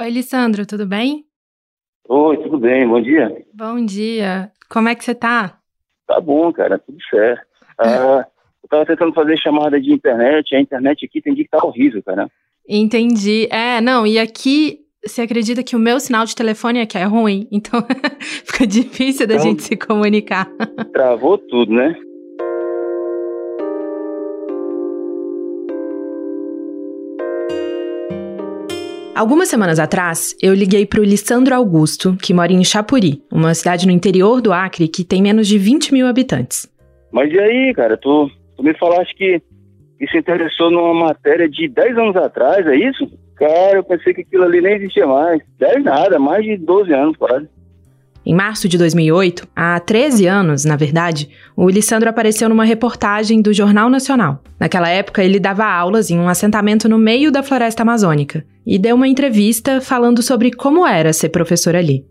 Oi, 0.00 0.10
Lissandro, 0.10 0.66
tudo 0.66 0.86
bem? 0.86 1.24
Oi, 2.08 2.36
tudo 2.38 2.58
bem, 2.58 2.86
bom 2.86 3.00
dia. 3.00 3.44
Bom 3.54 3.84
dia. 3.84 4.50
Como 4.68 4.88
é 4.88 4.94
que 4.94 5.04
você 5.04 5.14
tá? 5.14 5.58
Tá 6.06 6.20
bom, 6.20 6.52
cara, 6.52 6.78
tudo 6.78 6.98
certo. 7.08 7.46
Ah, 7.78 8.26
eu 8.62 8.68
tava 8.68 8.86
tentando 8.86 9.14
fazer 9.14 9.38
chamada 9.38 9.80
de 9.80 9.92
internet, 9.92 10.54
a 10.54 10.60
internet 10.60 11.04
aqui 11.06 11.20
tem 11.22 11.34
dia 11.34 11.44
que 11.44 11.50
tá 11.50 11.64
horrível, 11.64 12.02
cara. 12.02 12.28
Entendi. 12.68 13.46
É, 13.50 13.80
não, 13.80 14.06
e 14.06 14.18
aqui 14.18 14.80
você 15.06 15.22
acredita 15.22 15.62
que 15.62 15.76
o 15.76 15.78
meu 15.78 16.00
sinal 16.00 16.24
de 16.24 16.34
telefone 16.34 16.80
é 16.80 16.86
que 16.86 16.98
é 16.98 17.04
ruim, 17.04 17.46
então 17.52 17.80
fica 18.20 18.66
difícil 18.66 19.26
da 19.26 19.34
Então- 19.34 19.46
gente 19.46 19.62
se 19.62 19.76
comunicar. 19.76 20.50
Travou 20.92 21.38
tudo, 21.38 21.72
né? 21.72 21.94
Algumas 29.14 29.48
semanas 29.48 29.78
atrás, 29.78 30.36
eu 30.42 30.52
liguei 30.52 30.84
pro 30.84 31.04
Lissandro 31.04 31.54
Augusto, 31.54 32.16
que 32.20 32.34
mora 32.34 32.52
em 32.52 32.64
Chapuri, 32.64 33.22
uma 33.30 33.54
cidade 33.54 33.86
no 33.86 33.92
interior 33.92 34.42
do 34.42 34.52
Acre 34.52 34.88
que 34.88 35.04
tem 35.04 35.22
menos 35.22 35.46
de 35.46 35.56
20 35.56 35.92
mil 35.92 36.08
habitantes. 36.08 36.68
Mas 37.12 37.32
e 37.32 37.38
aí, 37.38 37.72
cara, 37.74 37.96
tu, 37.96 38.28
tu 38.56 38.62
me 38.64 38.76
falaste 38.76 39.14
que, 39.14 39.40
que 40.00 40.08
se 40.08 40.18
interessou 40.18 40.68
numa 40.68 41.06
matéria 41.06 41.48
de 41.48 41.68
10 41.68 41.96
anos 41.96 42.16
atrás, 42.16 42.66
é 42.66 42.74
isso? 42.74 43.08
Cara, 43.36 43.76
eu 43.76 43.84
pensei 43.84 44.12
que 44.12 44.22
aquilo 44.22 44.42
ali 44.42 44.60
nem 44.60 44.74
existia 44.74 45.06
mais. 45.06 45.40
10 45.60 45.84
nada, 45.84 46.18
mais 46.18 46.44
de 46.44 46.56
12 46.56 46.92
anos 46.92 47.16
quase. 47.16 47.48
Em 48.26 48.34
março 48.34 48.68
de 48.68 48.76
2008, 48.76 49.46
há 49.54 49.78
13 49.78 50.26
anos, 50.26 50.64
na 50.64 50.74
verdade, 50.74 51.28
o 51.54 51.68
Lissandro 51.68 52.08
apareceu 52.08 52.48
numa 52.48 52.64
reportagem 52.64 53.40
do 53.40 53.54
Jornal 53.54 53.88
Nacional. 53.88 54.42
Naquela 54.58 54.88
época, 54.88 55.22
ele 55.22 55.38
dava 55.38 55.66
aulas 55.66 56.10
em 56.10 56.18
um 56.18 56.28
assentamento 56.28 56.88
no 56.88 56.98
meio 56.98 57.30
da 57.30 57.44
floresta 57.44 57.82
amazônica 57.82 58.44
e 58.66 58.78
deu 58.78 58.96
uma 58.96 59.08
entrevista 59.08 59.80
falando 59.80 60.22
sobre 60.22 60.50
como 60.50 60.86
era 60.86 61.12
ser 61.12 61.28
professor 61.28 61.76
ali. 61.76 62.04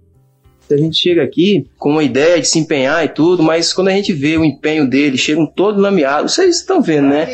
A 0.71 0.77
gente 0.77 0.97
chega 0.97 1.21
aqui 1.21 1.67
com 1.77 1.91
uma 1.91 2.03
ideia 2.03 2.39
de 2.39 2.47
se 2.47 2.57
empenhar 2.57 3.03
e 3.03 3.09
tudo, 3.09 3.43
mas 3.43 3.73
quando 3.73 3.89
a 3.89 3.91
gente 3.91 4.13
vê 4.13 4.37
o 4.37 4.45
empenho 4.45 4.89
dele, 4.89 5.17
chegam 5.17 5.45
todos 5.45 5.81
lameados, 5.81 6.33
vocês 6.33 6.57
estão 6.57 6.81
vendo, 6.81 7.09
né? 7.09 7.27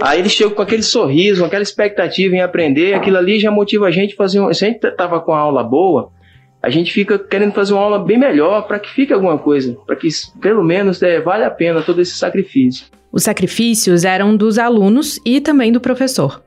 Aí 0.00 0.18
ele 0.18 0.28
chega 0.28 0.50
com 0.50 0.60
aquele 0.60 0.82
sorriso, 0.82 1.44
aquela 1.44 1.62
expectativa 1.62 2.34
em 2.34 2.40
aprender, 2.40 2.94
aquilo 2.94 3.16
ali 3.16 3.38
já 3.38 3.50
motiva 3.50 3.86
a 3.86 3.90
gente 3.90 4.14
a 4.14 4.16
fazer. 4.16 4.40
Um, 4.40 4.52
se 4.52 4.64
a 4.64 4.68
gente 4.68 4.80
tava 4.96 5.20
com 5.20 5.32
a 5.32 5.38
aula 5.38 5.62
boa, 5.62 6.10
a 6.60 6.68
gente 6.68 6.92
fica 6.92 7.18
querendo 7.18 7.52
fazer 7.52 7.74
uma 7.74 7.82
aula 7.82 7.98
bem 7.98 8.18
melhor 8.18 8.66
para 8.66 8.78
que 8.78 8.90
fique 8.90 9.12
alguma 9.12 9.38
coisa, 9.38 9.76
para 9.86 9.96
que 9.96 10.08
pelo 10.40 10.64
menos 10.64 11.00
é, 11.02 11.20
vale 11.20 11.44
a 11.44 11.50
pena 11.50 11.80
todo 11.80 12.00
esse 12.00 12.16
sacrifício. 12.16 12.86
Os 13.10 13.22
sacrifícios 13.22 14.04
eram 14.04 14.36
dos 14.36 14.58
alunos 14.58 15.20
e 15.24 15.40
também 15.40 15.70
do 15.70 15.80
professor. 15.80 16.42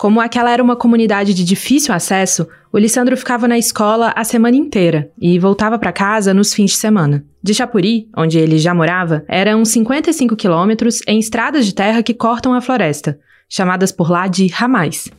Como 0.00 0.18
aquela 0.18 0.50
era 0.50 0.62
uma 0.62 0.76
comunidade 0.76 1.34
de 1.34 1.44
difícil 1.44 1.94
acesso, 1.94 2.48
o 2.72 2.78
Lissandro 2.78 3.14
ficava 3.18 3.46
na 3.46 3.58
escola 3.58 4.14
a 4.16 4.24
semana 4.24 4.56
inteira 4.56 5.10
e 5.20 5.38
voltava 5.38 5.78
para 5.78 5.92
casa 5.92 6.32
nos 6.32 6.54
fins 6.54 6.70
de 6.70 6.78
semana. 6.78 7.22
De 7.42 7.52
Chapuri, 7.52 8.08
onde 8.16 8.38
ele 8.38 8.56
já 8.56 8.72
morava, 8.72 9.22
eram 9.28 9.62
55 9.62 10.34
quilômetros 10.36 11.02
em 11.06 11.18
estradas 11.18 11.66
de 11.66 11.74
terra 11.74 12.02
que 12.02 12.14
cortam 12.14 12.54
a 12.54 12.62
floresta, 12.62 13.18
chamadas 13.46 13.92
por 13.92 14.10
lá 14.10 14.26
de 14.26 14.46
ramais. 14.46 15.12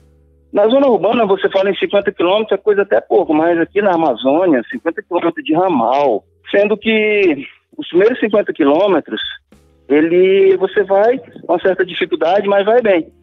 Na 0.52 0.68
zona 0.68 0.88
urbana, 0.88 1.28
você 1.28 1.48
fala 1.52 1.70
em 1.70 1.76
50 1.76 2.12
quilômetros, 2.14 2.58
é 2.58 2.58
coisa 2.58 2.82
até 2.82 3.00
pouco, 3.00 3.36
mas 3.36 3.60
aqui 3.60 3.84
na 3.84 3.94
Amazônia, 3.94 4.64
50 4.72 5.04
quilômetros 5.04 5.46
de 5.46 5.54
ramal. 5.54 6.24
Sendo 6.50 6.76
que 6.76 7.46
os 7.78 7.88
primeiros 7.88 8.20
50 8.20 8.52
quilômetros, 8.52 9.22
ele, 9.88 10.58
você 10.58 10.84
vai 10.84 11.20
com 11.46 11.60
certa 11.60 11.86
dificuldade, 11.86 12.48
mas 12.48 12.66
vai 12.66 12.82
bem. 12.82 13.21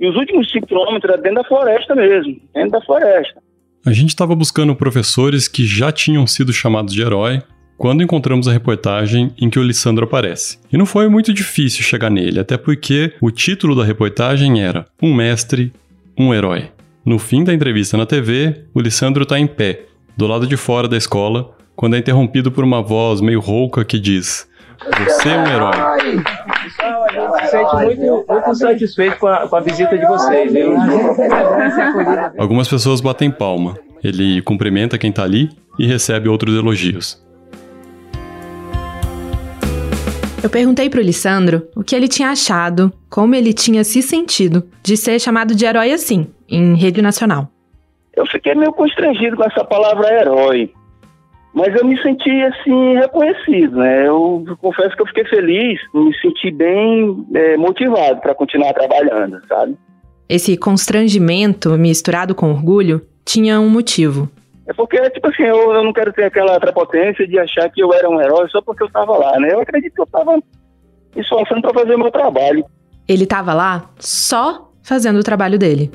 E 0.00 0.08
os 0.08 0.16
últimos 0.16 0.50
5 0.50 0.66
quilômetros 0.66 1.12
é 1.14 1.16
dentro 1.16 1.42
da 1.42 1.44
floresta 1.44 1.94
mesmo, 1.94 2.40
dentro 2.54 2.70
da 2.70 2.80
floresta. 2.82 3.42
A 3.84 3.92
gente 3.92 4.10
estava 4.10 4.34
buscando 4.34 4.74
professores 4.74 5.48
que 5.48 5.64
já 5.64 5.90
tinham 5.90 6.26
sido 6.26 6.52
chamados 6.52 6.92
de 6.92 7.00
herói 7.02 7.42
quando 7.76 8.02
encontramos 8.02 8.48
a 8.48 8.52
reportagem 8.52 9.32
em 9.40 9.48
que 9.48 9.58
o 9.58 9.62
Lissandro 9.62 10.04
aparece. 10.04 10.58
E 10.72 10.76
não 10.76 10.84
foi 10.84 11.08
muito 11.08 11.32
difícil 11.32 11.82
chegar 11.82 12.10
nele, 12.10 12.40
até 12.40 12.56
porque 12.56 13.14
o 13.20 13.30
título 13.30 13.74
da 13.76 13.84
reportagem 13.84 14.60
era 14.62 14.84
Um 15.00 15.14
Mestre, 15.14 15.72
um 16.18 16.34
Herói. 16.34 16.70
No 17.06 17.18
fim 17.18 17.44
da 17.44 17.54
entrevista 17.54 17.96
na 17.96 18.04
TV, 18.04 18.64
o 18.74 18.80
Lissandro 18.80 19.22
está 19.22 19.38
em 19.38 19.46
pé, 19.46 19.86
do 20.16 20.26
lado 20.26 20.46
de 20.46 20.56
fora 20.56 20.88
da 20.88 20.96
escola, 20.96 21.56
quando 21.76 21.94
é 21.94 21.98
interrompido 21.98 22.50
por 22.50 22.64
uma 22.64 22.82
voz 22.82 23.20
meio 23.20 23.38
rouca 23.38 23.84
que 23.84 24.00
diz: 24.00 24.47
Você 24.78 25.28
é 25.28 25.38
um 25.38 25.46
herói. 25.46 25.72
Pessoal, 26.62 27.04
a 27.04 27.12
gente 27.12 27.40
se 27.40 27.50
sente 27.50 27.76
muito, 27.76 28.24
muito 28.28 28.54
satisfeito 28.54 29.18
com 29.18 29.26
a, 29.26 29.48
com 29.48 29.56
a 29.56 29.60
visita 29.60 29.98
de 29.98 30.06
vocês, 30.06 30.52
viu? 30.52 30.74
Algumas 32.38 32.68
pessoas 32.68 33.00
batem 33.00 33.30
palma. 33.30 33.76
Ele 34.02 34.40
cumprimenta 34.42 34.96
quem 34.96 35.10
tá 35.10 35.24
ali 35.24 35.50
e 35.78 35.86
recebe 35.86 36.28
outros 36.28 36.56
elogios. 36.56 37.20
Eu 40.42 40.48
perguntei 40.48 40.88
pro 40.88 41.02
Lissandro 41.02 41.66
o 41.74 41.82
que 41.82 41.96
ele 41.96 42.06
tinha 42.06 42.30
achado, 42.30 42.92
como 43.10 43.34
ele 43.34 43.52
tinha 43.52 43.82
se 43.82 44.00
sentido 44.00 44.64
de 44.82 44.96
ser 44.96 45.20
chamado 45.20 45.54
de 45.54 45.64
herói 45.64 45.92
assim, 45.92 46.28
em 46.48 46.76
rede 46.76 47.02
nacional. 47.02 47.50
Eu 48.16 48.24
fiquei 48.26 48.54
meio 48.54 48.72
constrangido 48.72 49.36
com 49.36 49.44
essa 49.44 49.64
palavra 49.64 50.08
herói. 50.12 50.72
Mas 51.58 51.74
eu 51.74 51.84
me 51.84 52.00
senti, 52.00 52.30
assim, 52.30 52.94
reconhecido, 52.94 53.78
né? 53.78 54.06
Eu 54.06 54.44
confesso 54.60 54.94
que 54.94 55.02
eu 55.02 55.06
fiquei 55.08 55.24
feliz, 55.24 55.80
me 55.92 56.16
senti 56.20 56.52
bem 56.52 57.26
é, 57.34 57.56
motivado 57.56 58.20
para 58.20 58.32
continuar 58.32 58.72
trabalhando, 58.72 59.40
sabe? 59.48 59.76
Esse 60.28 60.56
constrangimento 60.56 61.70
misturado 61.76 62.32
com 62.32 62.52
orgulho 62.52 63.04
tinha 63.24 63.58
um 63.58 63.68
motivo. 63.68 64.30
É 64.68 64.72
porque, 64.72 65.00
tipo 65.10 65.26
assim, 65.26 65.42
eu, 65.42 65.72
eu 65.72 65.82
não 65.82 65.92
quero 65.92 66.12
ter 66.12 66.26
aquela 66.26 66.60
prepotência 66.60 67.26
de 67.26 67.36
achar 67.40 67.68
que 67.70 67.82
eu 67.82 67.92
era 67.92 68.08
um 68.08 68.20
herói 68.20 68.48
só 68.50 68.62
porque 68.62 68.84
eu 68.84 68.86
estava 68.86 69.16
lá, 69.16 69.40
né? 69.40 69.52
Eu 69.52 69.60
acredito 69.60 69.94
que 69.94 70.00
eu 70.00 70.04
estava 70.04 70.36
me 70.36 70.42
esforçando 71.16 71.60
para 71.62 71.74
fazer 71.74 71.96
o 71.96 71.98
meu 71.98 72.12
trabalho. 72.12 72.64
Ele 73.08 73.24
estava 73.24 73.52
lá 73.52 73.90
só 73.98 74.70
fazendo 74.80 75.18
o 75.18 75.24
trabalho 75.24 75.58
dele. 75.58 75.90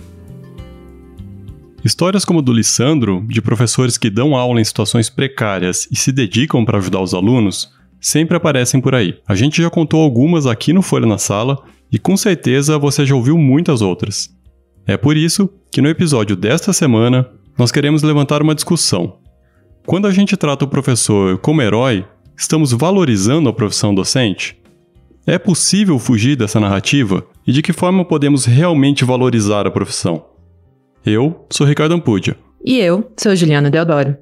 Histórias 1.84 2.24
como 2.24 2.40
a 2.40 2.42
do 2.42 2.54
Lissandro, 2.54 3.26
de 3.28 3.42
professores 3.42 3.98
que 3.98 4.10
dão 4.10 4.38
aula 4.38 4.62
em 4.62 4.64
situações 4.64 5.10
precárias 5.10 5.86
e 5.92 5.98
se 5.98 6.14
dedicam 6.14 6.64
para 6.64 6.78
ajudar 6.78 7.02
os 7.02 7.14
alunos, 7.14 7.74
sempre 8.00 8.38
aparecem 8.38 8.80
por 8.80 8.96
aí. 8.96 9.18
A 9.28 9.36
gente 9.36 9.62
já 9.62 9.70
contou 9.70 10.02
algumas 10.02 10.48
aqui 10.48 10.72
no 10.72 10.82
Folha 10.82 11.06
na 11.06 11.18
Sala 11.18 11.62
e 11.92 12.00
com 12.00 12.16
certeza 12.16 12.78
você 12.78 13.06
já 13.06 13.14
ouviu 13.14 13.38
muitas 13.38 13.82
outras. 13.82 14.30
É 14.88 14.96
por 14.96 15.18
isso 15.18 15.50
que 15.70 15.82
no 15.82 15.90
episódio 15.90 16.38
desta 16.38 16.72
semana 16.72 17.30
nós 17.58 17.70
queremos 17.70 18.02
levantar 18.02 18.42
uma 18.42 18.56
discussão. 18.56 19.18
Quando 19.86 20.08
a 20.08 20.12
gente 20.12 20.38
trata 20.38 20.64
o 20.64 20.70
professor 20.70 21.38
como 21.40 21.62
herói, 21.62 22.06
estamos 22.38 22.72
valorizando 22.72 23.50
a 23.50 23.54
profissão 23.54 23.94
docente? 23.94 24.58
É 25.28 25.38
possível 25.38 26.00
fugir 26.00 26.38
dessa 26.38 26.62
narrativa? 26.62 27.26
E 27.46 27.52
de 27.52 27.62
que 27.62 27.74
forma 27.74 28.06
podemos 28.06 28.46
realmente 28.46 29.04
valorizar 29.04 29.68
a 29.68 29.72
profissão? 29.72 30.33
Eu 31.06 31.46
sou 31.52 31.68
Ricardo 31.68 31.94
Ampudia. 31.94 32.38
E 32.64 32.80
eu 32.80 33.12
sou 33.20 33.36
Juliana 33.36 33.70
Deodoro. 33.70 34.16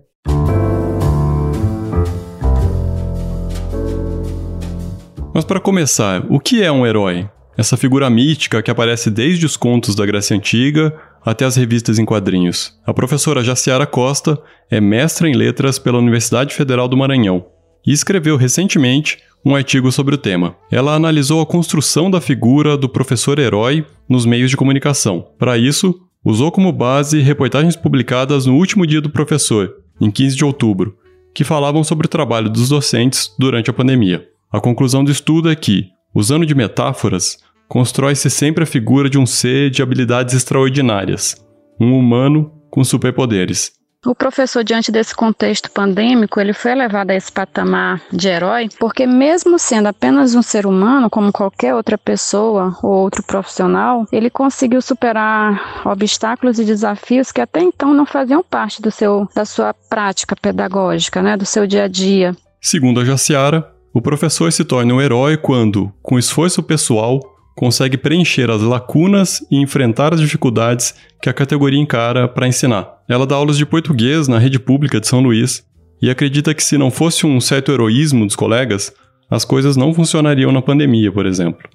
Mas 5.31 5.45
para 5.45 5.59
começar, 5.59 6.25
o 6.27 6.39
que 6.39 6.63
é 6.63 6.71
um 6.71 6.83
herói? 6.83 7.29
Essa 7.55 7.77
figura 7.77 8.09
mítica 8.09 8.63
que 8.63 8.71
aparece 8.71 9.11
desde 9.11 9.45
os 9.45 9.55
contos 9.55 9.93
da 9.93 10.07
Grécia 10.07 10.35
Antiga 10.35 10.91
até 11.23 11.45
as 11.45 11.55
revistas 11.55 11.99
em 11.99 12.05
quadrinhos. 12.05 12.75
A 12.83 12.91
professora 12.91 13.43
Jaciara 13.43 13.85
Costa 13.85 14.41
é 14.67 14.81
mestra 14.81 15.29
em 15.29 15.35
letras 15.35 15.77
pela 15.77 15.99
Universidade 15.99 16.55
Federal 16.55 16.87
do 16.87 16.97
Maranhão 16.97 17.45
e 17.85 17.91
escreveu 17.91 18.37
recentemente 18.37 19.19
um 19.45 19.55
artigo 19.55 19.91
sobre 19.91 20.15
o 20.15 20.17
tema. 20.17 20.55
Ela 20.71 20.95
analisou 20.95 21.41
a 21.41 21.45
construção 21.45 22.09
da 22.09 22.19
figura 22.19 22.75
do 22.75 22.89
professor 22.89 23.37
herói 23.37 23.85
nos 24.09 24.25
meios 24.25 24.49
de 24.49 24.57
comunicação. 24.57 25.27
Para 25.37 25.59
isso, 25.59 25.95
usou 26.23 26.51
como 26.51 26.71
base 26.71 27.19
reportagens 27.19 27.75
publicadas 27.75 28.45
no 28.45 28.55
último 28.55 28.85
dia 28.85 29.01
do 29.01 29.09
professor, 29.09 29.73
em 29.99 30.11
15 30.11 30.35
de 30.35 30.45
outubro, 30.45 30.97
que 31.33 31.43
falavam 31.43 31.83
sobre 31.83 32.05
o 32.05 32.09
trabalho 32.09 32.49
dos 32.49 32.69
docentes 32.69 33.33
durante 33.39 33.69
a 33.69 33.73
pandemia. 33.73 34.27
A 34.51 34.59
conclusão 34.59 35.03
do 35.03 35.11
estudo 35.11 35.49
é 35.49 35.55
que, 35.55 35.89
usando 36.13 36.45
de 36.45 36.53
metáforas, 36.53 37.37
constrói-se 37.67 38.29
sempre 38.29 38.63
a 38.63 38.67
figura 38.67 39.09
de 39.09 39.17
um 39.17 39.25
ser 39.25 39.69
de 39.69 39.81
habilidades 39.81 40.35
extraordinárias, 40.35 41.35
um 41.79 41.97
humano 41.97 42.51
com 42.69 42.83
superpoderes. 42.83 43.71
O 44.03 44.15
professor, 44.15 44.63
diante 44.63 44.91
desse 44.91 45.13
contexto 45.13 45.69
pandêmico, 45.69 46.39
ele 46.39 46.53
foi 46.53 46.71
elevado 46.71 47.11
a 47.11 47.15
esse 47.15 47.31
patamar 47.31 48.01
de 48.11 48.27
herói, 48.27 48.67
porque 48.79 49.05
mesmo 49.05 49.59
sendo 49.59 49.89
apenas 49.89 50.33
um 50.33 50.41
ser 50.41 50.65
humano, 50.65 51.07
como 51.07 51.31
qualquer 51.31 51.75
outra 51.75 51.99
pessoa 51.99 52.75
ou 52.81 52.89
outro 52.89 53.21
profissional, 53.21 54.07
ele 54.11 54.31
conseguiu 54.31 54.81
superar 54.81 55.83
obstáculos 55.85 56.57
e 56.57 56.65
desafios 56.65 57.31
que 57.31 57.41
até 57.41 57.61
então 57.61 57.93
não 57.93 58.07
faziam 58.07 58.43
parte 58.43 58.81
do 58.81 58.89
seu, 58.89 59.29
da 59.35 59.45
sua 59.45 59.71
prática 59.71 60.35
pedagógica, 60.35 61.21
né, 61.21 61.37
do 61.37 61.45
seu 61.45 61.67
dia 61.67 61.83
a 61.83 61.87
dia. 61.87 62.35
Segundo 62.59 63.01
a 63.01 63.05
Jaciara, 63.05 63.71
o 63.93 64.01
professor 64.01 64.51
se 64.51 64.65
torna 64.65 64.95
um 64.95 65.01
herói 65.01 65.37
quando, 65.37 65.93
com 66.01 66.17
esforço 66.17 66.63
pessoal, 66.63 67.19
consegue 67.55 67.97
preencher 67.97 68.49
as 68.49 68.61
lacunas 68.61 69.45
e 69.51 69.57
enfrentar 69.57 70.13
as 70.13 70.19
dificuldades 70.19 70.95
que 71.21 71.29
a 71.29 71.33
categoria 71.33 71.79
encara 71.79 72.27
para 72.27 72.47
ensinar. 72.47 73.01
Ela 73.07 73.25
dá 73.25 73.35
aulas 73.35 73.57
de 73.57 73.65
português 73.65 74.27
na 74.27 74.39
rede 74.39 74.59
pública 74.59 74.99
de 74.99 75.07
São 75.07 75.19
Luís 75.19 75.63
e 76.01 76.09
acredita 76.09 76.53
que 76.53 76.63
se 76.63 76.77
não 76.77 76.89
fosse 76.89 77.25
um 77.25 77.39
certo 77.39 77.71
heroísmo 77.71 78.25
dos 78.25 78.35
colegas, 78.35 78.93
as 79.29 79.45
coisas 79.45 79.77
não 79.77 79.93
funcionariam 79.93 80.51
na 80.51 80.61
pandemia, 80.61 81.11
por 81.11 81.25
exemplo. 81.25 81.69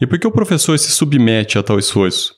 E 0.00 0.06
por 0.06 0.18
que 0.18 0.26
o 0.26 0.32
professor 0.32 0.78
se 0.78 0.90
submete 0.90 1.58
a 1.58 1.62
tal 1.62 1.78
esforço? 1.78 2.34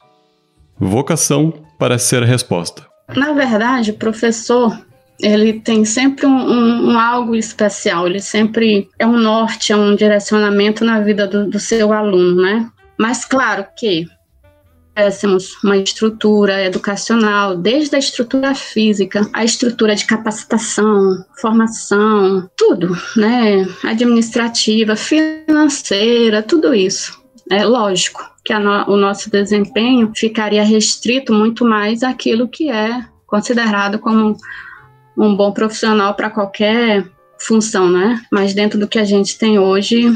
Vocação 0.79 1.53
parece 1.79 2.07
ser 2.07 2.23
a 2.23 2.27
resposta. 2.27 2.87
Na 3.15 3.33
verdade, 3.33 3.91
o 3.91 3.95
professor 3.95 4.79
ele 5.23 5.61
tem 5.61 5.85
sempre 5.85 6.27
um, 6.27 6.37
um, 6.37 6.91
um, 6.91 6.99
algo 6.99 7.35
especial, 7.35 8.07
ele 8.07 8.21
sempre 8.21 8.89
é 8.99 9.07
um 9.07 9.19
norte, 9.19 9.73
é 9.73 9.77
um 9.77 9.95
direcionamento 9.95 10.85
na 10.85 11.01
vida 11.01 11.27
do, 11.27 11.49
do 11.49 11.59
seu 11.59 11.93
aluno, 11.93 12.43
né? 12.43 12.69
Mas 12.99 13.25
claro 13.25 13.67
que 13.77 14.07
tivéssemos 14.95 15.63
uma 15.63 15.77
estrutura 15.77 16.65
educacional, 16.65 17.57
desde 17.57 17.97
a 17.97 17.99
estrutura 17.99 18.55
física, 18.55 19.29
a 19.33 19.45
estrutura 19.45 19.95
de 19.95 20.05
capacitação, 20.05 21.25
formação, 21.41 22.49
tudo, 22.57 22.97
né? 23.17 23.67
Administrativa, 23.85 24.97
financeira, 24.97 26.43
tudo 26.43 26.75
isso. 26.75 27.19
É 27.51 27.65
lógico 27.65 28.21
que 28.45 28.57
no, 28.59 28.91
o 28.91 28.97
nosso 28.97 29.31
desempenho 29.31 30.13
ficaria 30.15 30.63
restrito 30.63 31.33
muito 31.33 31.65
mais 31.65 32.03
àquilo 32.03 32.49
que 32.49 32.71
é 32.71 33.05
considerado 33.27 33.99
como 33.99 34.37
um 35.21 35.37
bom 35.37 35.53
profissional 35.53 36.15
para 36.15 36.31
qualquer 36.31 37.07
função, 37.39 37.91
né? 37.91 38.23
Mas 38.33 38.55
dentro 38.55 38.79
do 38.79 38.89
que 38.89 38.99
a 38.99 39.05
gente 39.05 39.39
tem 39.39 39.59
hoje, 39.59 40.11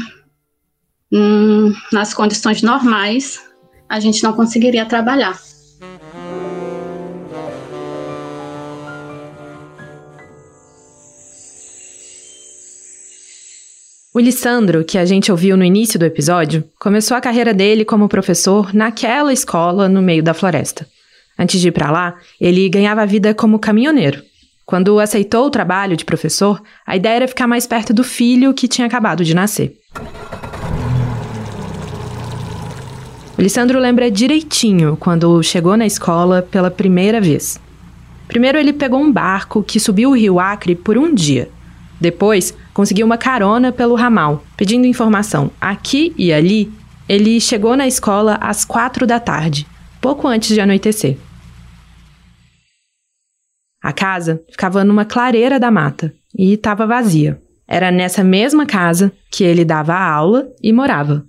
hum, 1.13 1.71
nas 1.91 2.11
condições 2.11 2.63
normais, 2.63 3.39
a 3.87 3.99
gente 3.99 4.23
não 4.23 4.33
conseguiria 4.33 4.83
trabalhar. 4.85 5.39
O 14.11 14.19
Lissandro, 14.19 14.83
que 14.83 14.97
a 14.97 15.05
gente 15.05 15.29
ouviu 15.29 15.57
no 15.57 15.63
início 15.63 15.99
do 15.99 16.05
episódio, 16.05 16.63
começou 16.79 17.15
a 17.17 17.21
carreira 17.21 17.53
dele 17.53 17.85
como 17.85 18.07
professor 18.07 18.73
naquela 18.73 19.31
escola 19.31 19.87
no 19.87 20.01
meio 20.01 20.23
da 20.23 20.33
floresta. 20.33 20.87
Antes 21.37 21.59
de 21.59 21.67
ir 21.67 21.71
para 21.73 21.91
lá, 21.91 22.17
ele 22.39 22.67
ganhava 22.69 23.01
a 23.01 23.05
vida 23.05 23.33
como 23.33 23.59
caminhoneiro. 23.59 24.23
Quando 24.65 24.99
aceitou 24.99 25.45
o 25.45 25.49
trabalho 25.51 25.95
de 25.95 26.03
professor, 26.03 26.59
a 26.87 26.95
ideia 26.95 27.17
era 27.17 27.27
ficar 27.27 27.45
mais 27.45 27.67
perto 27.67 27.93
do 27.93 28.03
filho 28.03 28.53
que 28.53 28.67
tinha 28.67 28.87
acabado 28.87 29.23
de 29.23 29.35
nascer. 29.35 29.77
O 33.37 33.41
Lissandro 33.41 33.77
lembra 33.79 34.09
direitinho 34.09 34.97
quando 34.97 35.43
chegou 35.43 35.77
na 35.77 35.85
escola 35.85 36.41
pela 36.41 36.71
primeira 36.71 37.21
vez. 37.21 37.59
Primeiro, 38.27 38.57
ele 38.57 38.73
pegou 38.73 38.99
um 38.99 39.11
barco 39.11 39.61
que 39.61 39.79
subiu 39.79 40.09
o 40.09 40.15
rio 40.15 40.39
Acre 40.39 40.73
por 40.73 40.97
um 40.97 41.13
dia. 41.13 41.47
Depois, 42.01 42.55
conseguiu 42.73 43.05
uma 43.05 43.17
carona 43.17 43.71
pelo 43.71 43.93
ramal, 43.93 44.43
pedindo 44.57 44.87
informação 44.87 45.51
aqui 45.61 46.11
e 46.17 46.33
ali. 46.33 46.71
Ele 47.07 47.39
chegou 47.39 47.77
na 47.77 47.85
escola 47.85 48.39
às 48.41 48.65
quatro 48.65 49.05
da 49.05 49.19
tarde, 49.19 49.67
pouco 50.01 50.27
antes 50.27 50.55
de 50.55 50.59
anoitecer. 50.59 51.17
A 53.85 53.93
casa 53.93 54.43
ficava 54.49 54.83
numa 54.83 55.05
clareira 55.05 55.59
da 55.59 55.69
mata 55.69 56.11
e 56.35 56.53
estava 56.53 56.87
vazia. 56.87 57.39
Era 57.67 57.91
nessa 57.91 58.23
mesma 58.23 58.65
casa 58.65 59.11
que 59.31 59.43
ele 59.43 59.63
dava 59.63 59.93
aula 59.93 60.47
e 60.59 60.73
morava. 60.73 61.23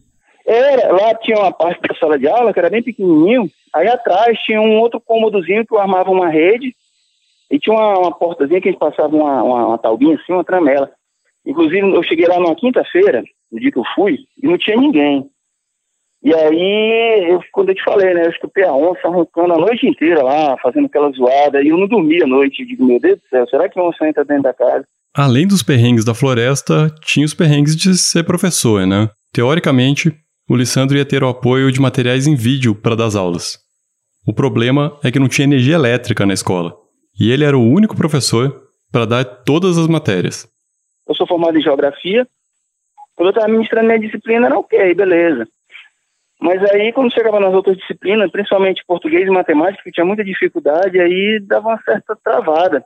Era, 0.46 0.90
lá 0.90 1.14
tinha 1.16 1.36
uma 1.38 1.52
parte 1.52 1.82
da 1.86 1.94
sala 1.96 2.18
de 2.18 2.26
aula 2.26 2.54
que 2.54 2.58
era 2.58 2.70
bem 2.70 2.82
pequenininho. 2.82 3.50
Aí 3.74 3.86
atrás 3.86 4.38
tinha 4.38 4.58
um 4.58 4.78
outro 4.78 4.98
cômodozinho 4.98 5.66
que 5.66 5.74
eu 5.74 5.78
armava 5.78 6.10
uma 6.10 6.30
rede 6.30 6.74
e 7.50 7.58
tinha 7.58 7.76
uma, 7.76 7.98
uma 7.98 8.12
portazinha 8.12 8.58
que 8.58 8.70
a 8.70 8.72
gente 8.72 8.80
passava 8.80 9.14
uma, 9.14 9.42
uma, 9.42 9.66
uma 9.66 10.14
assim, 10.14 10.32
uma 10.32 10.42
tramela. 10.42 10.90
Inclusive, 11.44 11.94
eu 11.94 12.02
cheguei 12.04 12.26
lá 12.26 12.40
numa 12.40 12.56
quinta-feira, 12.56 13.22
no 13.52 13.60
dia 13.60 13.70
que 13.70 13.78
eu 13.78 13.84
fui, 13.94 14.20
e 14.42 14.46
não 14.46 14.56
tinha 14.56 14.78
ninguém. 14.78 15.28
E 16.26 16.34
aí, 16.34 17.30
eu, 17.30 17.40
quando 17.52 17.68
eu 17.68 17.74
te 17.76 17.84
falei, 17.84 18.12
né, 18.12 18.26
eu 18.26 18.30
escutei 18.30 18.64
a 18.64 18.74
onça 18.74 19.06
roncando 19.06 19.54
a 19.54 19.58
noite 19.58 19.86
inteira 19.86 20.24
lá, 20.24 20.56
fazendo 20.60 20.86
aquela 20.86 21.08
zoada, 21.12 21.62
e 21.62 21.68
eu 21.68 21.78
não 21.78 21.86
dormia 21.86 22.24
à 22.24 22.26
noite. 22.26 22.62
Eu 22.62 22.66
digo, 22.66 22.84
meu 22.84 22.98
Deus 22.98 23.20
do 23.20 23.28
céu, 23.28 23.46
será 23.48 23.68
que 23.68 23.78
a 23.78 23.84
onça 23.84 24.08
entra 24.08 24.24
dentro 24.24 24.42
da 24.42 24.52
casa? 24.52 24.84
Além 25.14 25.46
dos 25.46 25.62
perrengues 25.62 26.04
da 26.04 26.14
floresta, 26.14 26.92
tinha 27.00 27.24
os 27.24 27.32
perrengues 27.32 27.76
de 27.76 27.96
ser 27.96 28.24
professor, 28.24 28.84
né? 28.84 29.08
Teoricamente, 29.32 30.12
o 30.50 30.56
Lissandro 30.56 30.96
ia 30.96 31.04
ter 31.04 31.22
o 31.22 31.28
apoio 31.28 31.70
de 31.70 31.80
materiais 31.80 32.26
em 32.26 32.34
vídeo 32.34 32.74
para 32.74 32.96
dar 32.96 33.06
as 33.06 33.14
aulas. 33.14 33.60
O 34.26 34.34
problema 34.34 34.98
é 35.04 35.12
que 35.12 35.20
não 35.20 35.28
tinha 35.28 35.46
energia 35.46 35.76
elétrica 35.76 36.26
na 36.26 36.34
escola, 36.34 36.74
e 37.20 37.30
ele 37.30 37.44
era 37.44 37.56
o 37.56 37.62
único 37.62 37.96
professor 37.96 38.52
para 38.90 39.04
dar 39.04 39.24
todas 39.24 39.78
as 39.78 39.86
matérias. 39.86 40.44
Eu 41.08 41.14
sou 41.14 41.24
formado 41.24 41.56
em 41.56 41.62
geografia, 41.62 42.26
quando 43.14 43.28
eu 43.28 43.30
estava 43.30 43.46
ministrando 43.46 43.86
minha 43.86 44.00
disciplina 44.00 44.46
era 44.46 44.58
ok, 44.58 44.92
beleza. 44.92 45.46
Mas 46.40 46.62
aí, 46.70 46.92
quando 46.92 47.12
chegava 47.12 47.40
nas 47.40 47.54
outras 47.54 47.76
disciplinas, 47.76 48.30
principalmente 48.30 48.84
português 48.86 49.26
e 49.26 49.30
matemática, 49.30 49.82
que 49.82 49.90
tinha 49.90 50.04
muita 50.04 50.22
dificuldade, 50.22 51.00
aí 51.00 51.40
dava 51.40 51.68
uma 51.68 51.80
certa 51.82 52.16
travada. 52.22 52.84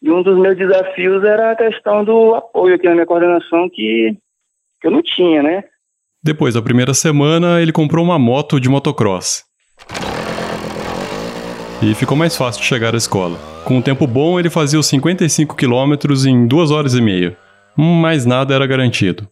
E 0.00 0.10
um 0.10 0.22
dos 0.22 0.38
meus 0.38 0.56
desafios 0.56 1.22
era 1.24 1.52
a 1.52 1.56
questão 1.56 2.04
do 2.04 2.34
apoio 2.34 2.74
aqui 2.74 2.86
na 2.86 2.94
minha 2.94 3.06
coordenação, 3.06 3.68
que, 3.68 4.16
que 4.80 4.86
eu 4.86 4.90
não 4.90 5.02
tinha, 5.02 5.42
né? 5.42 5.64
Depois 6.24 6.54
da 6.54 6.62
primeira 6.62 6.94
semana, 6.94 7.60
ele 7.60 7.72
comprou 7.72 8.04
uma 8.04 8.18
moto 8.18 8.60
de 8.60 8.68
motocross. 8.68 9.44
E 11.82 11.94
ficou 11.96 12.16
mais 12.16 12.36
fácil 12.36 12.62
de 12.62 12.68
chegar 12.68 12.94
à 12.94 12.96
escola. 12.96 13.36
Com 13.64 13.78
um 13.78 13.82
tempo 13.82 14.06
bom, 14.06 14.38
ele 14.38 14.48
fazia 14.48 14.78
os 14.78 14.86
55 14.86 15.56
quilômetros 15.56 16.24
em 16.24 16.46
duas 16.46 16.70
horas 16.70 16.94
e 16.94 17.00
meia. 17.00 17.36
Mas 17.76 18.24
nada 18.24 18.54
era 18.54 18.66
garantido. 18.66 19.28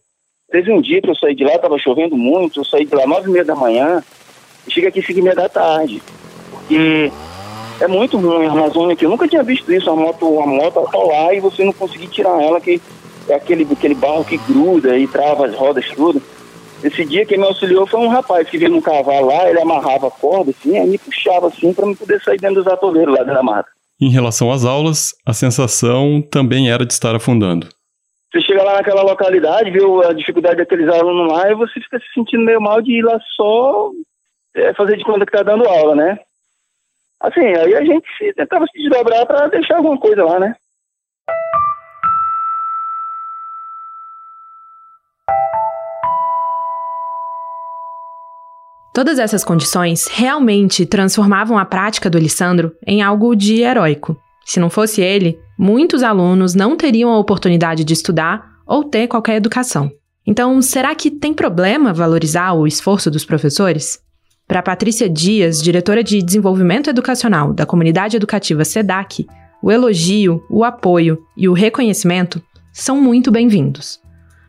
Teve 0.51 0.71
um 0.71 0.81
dia 0.81 1.01
que 1.01 1.09
eu 1.09 1.15
saí 1.15 1.33
de 1.33 1.45
lá, 1.45 1.55
estava 1.55 1.77
chovendo 1.79 2.17
muito, 2.17 2.59
eu 2.59 2.65
saí 2.65 2.85
de 2.85 2.93
lá 2.93 3.07
nove 3.07 3.29
e 3.29 3.31
meia 3.31 3.45
da 3.45 3.55
manhã 3.55 4.03
e 4.67 4.71
cheguei 4.71 4.89
aqui 4.89 5.01
cinco 5.01 5.19
e 5.19 5.21
meia 5.21 5.35
da 5.35 5.47
tarde. 5.47 6.01
Porque 6.51 7.09
é 7.79 7.87
muito 7.87 8.17
ruim 8.17 8.45
a 8.45 8.51
Amazônia 8.51 8.93
aqui. 8.93 9.05
Eu 9.05 9.09
nunca 9.09 9.27
tinha 9.27 9.43
visto 9.43 9.71
isso, 9.71 9.89
a 9.89 9.95
moto, 9.95 10.41
a 10.41 10.45
moto 10.45 10.79
atolar 10.79 11.33
e 11.33 11.39
você 11.39 11.63
não 11.63 11.71
conseguir 11.71 12.07
tirar 12.07 12.41
ela, 12.41 12.59
que 12.59 12.81
é 13.29 13.33
aquele, 13.33 13.65
aquele 13.71 13.95
barro 13.95 14.25
que 14.25 14.37
gruda 14.37 14.97
e 14.97 15.07
trava 15.07 15.45
as 15.45 15.55
rodas 15.55 15.87
tudo. 15.95 16.21
Esse 16.83 17.05
dia 17.05 17.25
quem 17.25 17.37
me 17.37 17.45
auxiliou 17.45 17.87
foi 17.87 17.99
um 17.99 18.09
rapaz 18.09 18.49
que 18.49 18.57
veio 18.57 18.71
num 18.71 18.81
cavalo 18.81 19.27
lá, 19.27 19.49
ele 19.49 19.61
amarrava 19.61 20.07
a 20.07 20.11
corda 20.11 20.51
assim, 20.51 20.77
aí 20.77 20.89
me 20.89 20.97
puxava 20.97 21.47
assim 21.47 21.73
para 21.73 21.85
me 21.85 21.95
poder 21.95 22.21
sair 22.21 22.39
dentro 22.39 22.63
dos 22.63 22.73
atoleiros 22.73 23.13
lá 23.13 23.23
da 23.23 23.41
mata. 23.41 23.69
Em 24.01 24.09
relação 24.09 24.51
às 24.51 24.65
aulas, 24.65 25.13
a 25.25 25.31
sensação 25.31 26.21
também 26.21 26.71
era 26.71 26.85
de 26.85 26.91
estar 26.91 27.15
afundando. 27.15 27.69
Você 28.31 28.39
chega 28.41 28.63
lá 28.63 28.75
naquela 28.75 29.01
localidade, 29.01 29.71
vê 29.71 29.79
a 30.05 30.13
dificuldade 30.13 30.57
daqueles 30.57 30.87
alunos 30.87 31.33
lá 31.33 31.51
e 31.51 31.55
você 31.55 31.81
fica 31.81 31.99
se 31.99 32.05
sentindo 32.13 32.45
meio 32.45 32.61
mal 32.61 32.81
de 32.81 32.99
ir 32.99 33.01
lá 33.01 33.19
só 33.35 33.91
é, 34.55 34.73
fazer 34.73 34.95
de 34.95 35.03
conta 35.03 35.25
que 35.25 35.31
tá 35.33 35.43
dando 35.43 35.67
aula, 35.67 35.95
né? 35.95 36.17
Assim, 37.19 37.41
aí 37.41 37.75
a 37.75 37.83
gente 37.83 38.33
tentava 38.35 38.65
se 38.67 38.79
desdobrar 38.79 39.25
para 39.25 39.47
deixar 39.47 39.77
alguma 39.77 39.99
coisa 39.99 40.23
lá, 40.23 40.39
né? 40.39 40.55
Todas 48.93 49.19
essas 49.19 49.43
condições 49.43 50.07
realmente 50.07 50.85
transformavam 50.85 51.57
a 51.57 51.65
prática 51.65 52.09
do 52.09 52.17
Alessandro 52.17 52.73
em 52.87 53.01
algo 53.01 53.35
de 53.35 53.61
heróico. 53.61 54.17
Se 54.45 54.59
não 54.59 54.69
fosse 54.69 55.01
ele, 55.01 55.39
muitos 55.61 56.01
alunos 56.01 56.55
não 56.55 56.75
teriam 56.75 57.11
a 57.11 57.19
oportunidade 57.19 57.83
de 57.83 57.93
estudar 57.93 58.57
ou 58.65 58.83
ter 58.83 59.07
qualquer 59.07 59.35
educação. 59.35 59.91
Então, 60.25 60.59
será 60.59 60.95
que 60.95 61.11
tem 61.11 61.35
problema 61.35 61.93
valorizar 61.93 62.53
o 62.53 62.65
esforço 62.65 63.11
dos 63.11 63.23
professores? 63.23 63.99
Para 64.47 64.63
Patrícia 64.63 65.07
Dias, 65.07 65.61
diretora 65.61 66.03
de 66.03 66.19
Desenvolvimento 66.19 66.89
Educacional 66.89 67.53
da 67.53 67.63
Comunidade 67.63 68.17
Educativa 68.17 68.65
SEDAC, 68.65 69.27
o 69.61 69.71
elogio, 69.71 70.43
o 70.49 70.63
apoio 70.63 71.19
e 71.37 71.47
o 71.47 71.53
reconhecimento 71.53 72.41
são 72.73 72.99
muito 72.99 73.29
bem-vindos. 73.29 73.99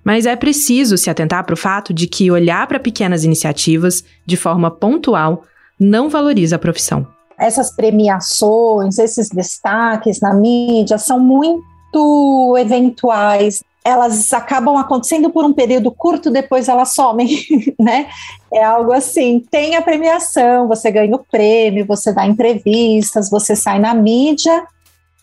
Mas 0.02 0.24
é 0.24 0.34
preciso 0.34 0.96
se 0.96 1.10
atentar 1.10 1.44
para 1.44 1.54
o 1.54 1.58
fato 1.58 1.92
de 1.92 2.06
que 2.06 2.30
olhar 2.30 2.66
para 2.66 2.80
pequenas 2.80 3.22
iniciativas 3.22 4.02
de 4.24 4.36
forma 4.38 4.70
pontual 4.70 5.44
não 5.78 6.08
valoriza 6.08 6.56
a 6.56 6.58
profissão. 6.58 7.06
Essas 7.42 7.74
premiações, 7.74 8.98
esses 8.98 9.28
destaques 9.28 10.20
na 10.20 10.32
mídia 10.32 10.96
são 10.96 11.18
muito 11.18 12.56
eventuais. 12.56 13.62
Elas 13.84 14.32
acabam 14.32 14.76
acontecendo 14.76 15.28
por 15.28 15.44
um 15.44 15.52
período 15.52 15.90
curto, 15.90 16.30
depois 16.30 16.68
elas 16.68 16.94
somem, 16.94 17.28
né? 17.78 18.06
É 18.52 18.62
algo 18.62 18.92
assim: 18.92 19.44
tem 19.50 19.74
a 19.74 19.82
premiação, 19.82 20.68
você 20.68 20.90
ganha 20.90 21.16
o 21.16 21.24
prêmio, 21.30 21.84
você 21.84 22.12
dá 22.12 22.24
entrevistas, 22.24 23.28
você 23.28 23.56
sai 23.56 23.80
na 23.80 23.92
mídia 23.92 24.64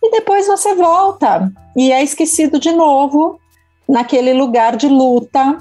e 0.03 0.11
depois 0.11 0.47
você 0.47 0.75
volta 0.75 1.51
e 1.75 1.91
é 1.91 2.03
esquecido 2.03 2.59
de 2.59 2.71
novo 2.71 3.39
naquele 3.87 4.33
lugar 4.33 4.75
de 4.75 4.87
luta 4.87 5.57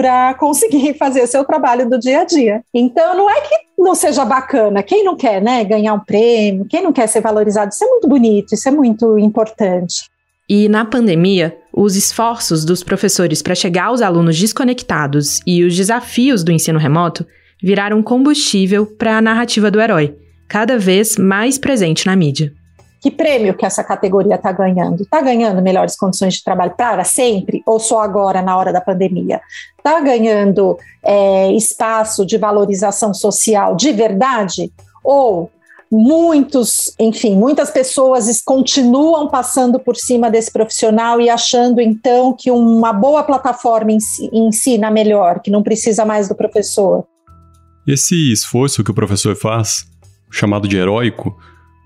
para 0.00 0.32
conseguir 0.32 0.94
fazer 0.98 1.22
o 1.22 1.26
seu 1.26 1.44
trabalho 1.44 1.88
do 1.88 1.98
dia 1.98 2.22
a 2.22 2.24
dia. 2.24 2.62
Então, 2.72 3.14
não 3.14 3.28
é 3.28 3.42
que 3.42 3.54
não 3.78 3.94
seja 3.94 4.24
bacana. 4.24 4.82
Quem 4.82 5.04
não 5.04 5.14
quer, 5.14 5.42
né, 5.42 5.62
ganhar 5.62 5.92
um 5.92 6.00
prêmio? 6.00 6.64
Quem 6.64 6.82
não 6.82 6.90
quer 6.90 7.06
ser 7.06 7.20
valorizado? 7.20 7.70
Isso 7.70 7.84
é 7.84 7.86
muito 7.86 8.08
bonito, 8.08 8.54
isso 8.54 8.66
é 8.66 8.72
muito 8.72 9.18
importante. 9.18 10.08
E 10.48 10.70
na 10.70 10.86
pandemia, 10.86 11.54
os 11.70 11.96
esforços 11.96 12.64
dos 12.64 12.82
professores 12.82 13.42
para 13.42 13.54
chegar 13.54 13.84
aos 13.84 14.00
alunos 14.00 14.38
desconectados 14.38 15.38
e 15.46 15.62
os 15.62 15.76
desafios 15.76 16.42
do 16.42 16.50
ensino 16.50 16.78
remoto 16.78 17.26
viraram 17.62 18.02
combustível 18.02 18.86
para 18.86 19.18
a 19.18 19.20
narrativa 19.20 19.70
do 19.70 19.80
herói, 19.80 20.16
cada 20.48 20.78
vez 20.78 21.18
mais 21.18 21.58
presente 21.58 22.06
na 22.06 22.16
mídia. 22.16 22.52
Que 23.00 23.10
prêmio 23.10 23.54
que 23.54 23.64
essa 23.64 23.82
categoria 23.82 24.34
está 24.34 24.52
ganhando? 24.52 25.02
Está 25.02 25.22
ganhando 25.22 25.62
melhores 25.62 25.96
condições 25.96 26.34
de 26.34 26.44
trabalho 26.44 26.74
para 26.76 27.02
sempre 27.02 27.62
ou 27.64 27.80
só 27.80 28.00
agora, 28.00 28.42
na 28.42 28.56
hora 28.56 28.72
da 28.72 28.80
pandemia? 28.80 29.40
Está 29.78 30.00
ganhando 30.00 30.78
é, 31.02 31.50
espaço 31.52 32.26
de 32.26 32.36
valorização 32.36 33.14
social 33.14 33.74
de 33.74 33.90
verdade? 33.90 34.70
Ou 35.02 35.50
muitos, 35.90 36.94
enfim, 37.00 37.34
muitas 37.36 37.70
pessoas 37.70 38.40
continuam 38.42 39.28
passando 39.28 39.80
por 39.80 39.96
cima 39.96 40.30
desse 40.30 40.52
profissional 40.52 41.20
e 41.20 41.28
achando 41.28 41.80
então 41.80 42.34
que 42.38 42.50
uma 42.50 42.92
boa 42.92 43.22
plataforma 43.22 43.90
ensina 44.32 44.90
melhor, 44.90 45.40
que 45.40 45.50
não 45.50 45.62
precisa 45.62 46.04
mais 46.04 46.28
do 46.28 46.34
professor? 46.34 47.04
Esse 47.86 48.30
esforço 48.30 48.84
que 48.84 48.90
o 48.90 48.94
professor 48.94 49.34
faz, 49.34 49.86
chamado 50.30 50.68
de 50.68 50.76
heróico, 50.76 51.36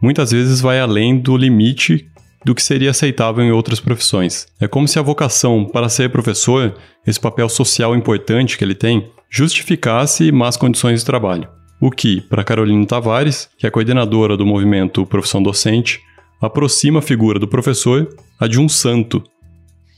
muitas 0.05 0.33
vezes 0.33 0.61
vai 0.61 0.79
além 0.79 1.19
do 1.19 1.35
limite 1.35 2.07
do 2.45 2.55
que 2.55 2.63
seria 2.63 2.91
aceitável 2.91 3.43
em 3.43 3.51
outras 3.51 3.81
profissões. 3.81 4.47
É 4.61 4.69
como 4.69 4.87
se 4.87 4.99
a 4.99 5.03
vocação 5.03 5.65
para 5.65 5.89
ser 5.89 6.11
professor, 6.11 6.75
esse 7.07 7.19
papel 7.19 7.49
social 7.49 7.97
importante 7.97 8.59
que 8.59 8.63
ele 8.63 8.75
tem, 8.75 9.09
justificasse 9.31 10.31
más 10.31 10.59
condições 10.59 11.01
de 11.01 11.07
trabalho. 11.07 11.49
O 11.81 11.91
que, 11.91 12.21
para 12.21 12.45
Carolina 12.45 12.85
Tavares, 12.85 13.49
que 13.57 13.67
é 13.67 13.71
coordenadora 13.71 14.37
do 14.37 14.45
movimento 14.45 15.07
Profissão 15.07 15.43
Docente, 15.43 16.03
aproxima 16.39 16.99
a 16.99 17.03
figura 17.03 17.39
do 17.39 17.49
professor 17.49 18.07
a 18.39 18.47
de 18.47 18.61
um 18.61 18.69
santo 18.69 19.25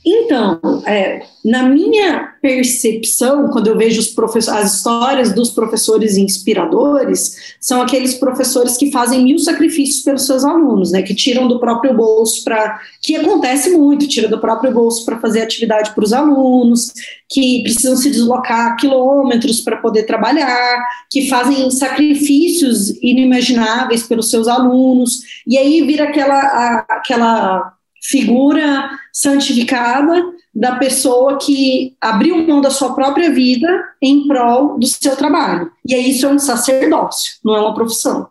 então, 0.09 0.59
é, 0.85 1.21
na 1.43 1.63
minha 1.63 2.33
percepção, 2.41 3.49
quando 3.49 3.67
eu 3.67 3.77
vejo 3.77 3.99
as 3.99 4.75
histórias 4.75 5.33
dos 5.33 5.49
professores 5.49 6.15
inspiradores, 6.15 7.55
são 7.59 7.81
aqueles 7.81 8.13
professores 8.13 8.77
que 8.77 8.89
fazem 8.89 9.23
mil 9.23 9.37
sacrifícios 9.37 10.03
pelos 10.03 10.25
seus 10.25 10.45
alunos, 10.45 10.91
né, 10.91 11.01
que 11.01 11.13
tiram 11.13 11.47
do 11.47 11.59
próprio 11.59 11.93
bolso 11.93 12.43
para. 12.45 12.79
que 13.01 13.15
acontece 13.17 13.71
muito, 13.71 14.07
tira 14.07 14.29
do 14.29 14.39
próprio 14.39 14.71
bolso 14.71 15.03
para 15.03 15.19
fazer 15.19 15.41
atividade 15.41 15.93
para 15.93 16.03
os 16.03 16.13
alunos, 16.13 16.93
que 17.29 17.61
precisam 17.63 17.97
se 17.97 18.09
deslocar 18.09 18.77
quilômetros 18.77 19.59
para 19.59 19.77
poder 19.77 20.03
trabalhar, 20.03 20.85
que 21.11 21.27
fazem 21.27 21.69
sacrifícios 21.69 22.91
inimagináveis 23.01 24.03
pelos 24.03 24.29
seus 24.29 24.47
alunos, 24.47 25.21
e 25.45 25.57
aí 25.57 25.85
vira 25.85 26.05
aquela. 26.05 26.85
Aquela 26.89 27.77
figura 28.07 28.89
santificada 29.17 30.23
da 30.53 30.75
pessoa 30.75 31.39
que 31.39 31.95
abriu 31.99 32.47
mão 32.47 32.61
da 32.61 32.69
sua 32.69 32.93
própria 32.93 33.31
vida 33.33 33.67
em 33.99 34.27
prol 34.27 34.77
do 34.77 34.85
seu 34.85 35.15
trabalho. 35.15 35.71
E 35.83 35.95
aí 35.95 36.11
isso 36.11 36.27
é 36.27 36.29
um 36.29 36.37
sacerdócio, 36.37 37.31
não 37.43 37.55
é 37.55 37.59
uma 37.59 37.73
profissão. 37.73 38.27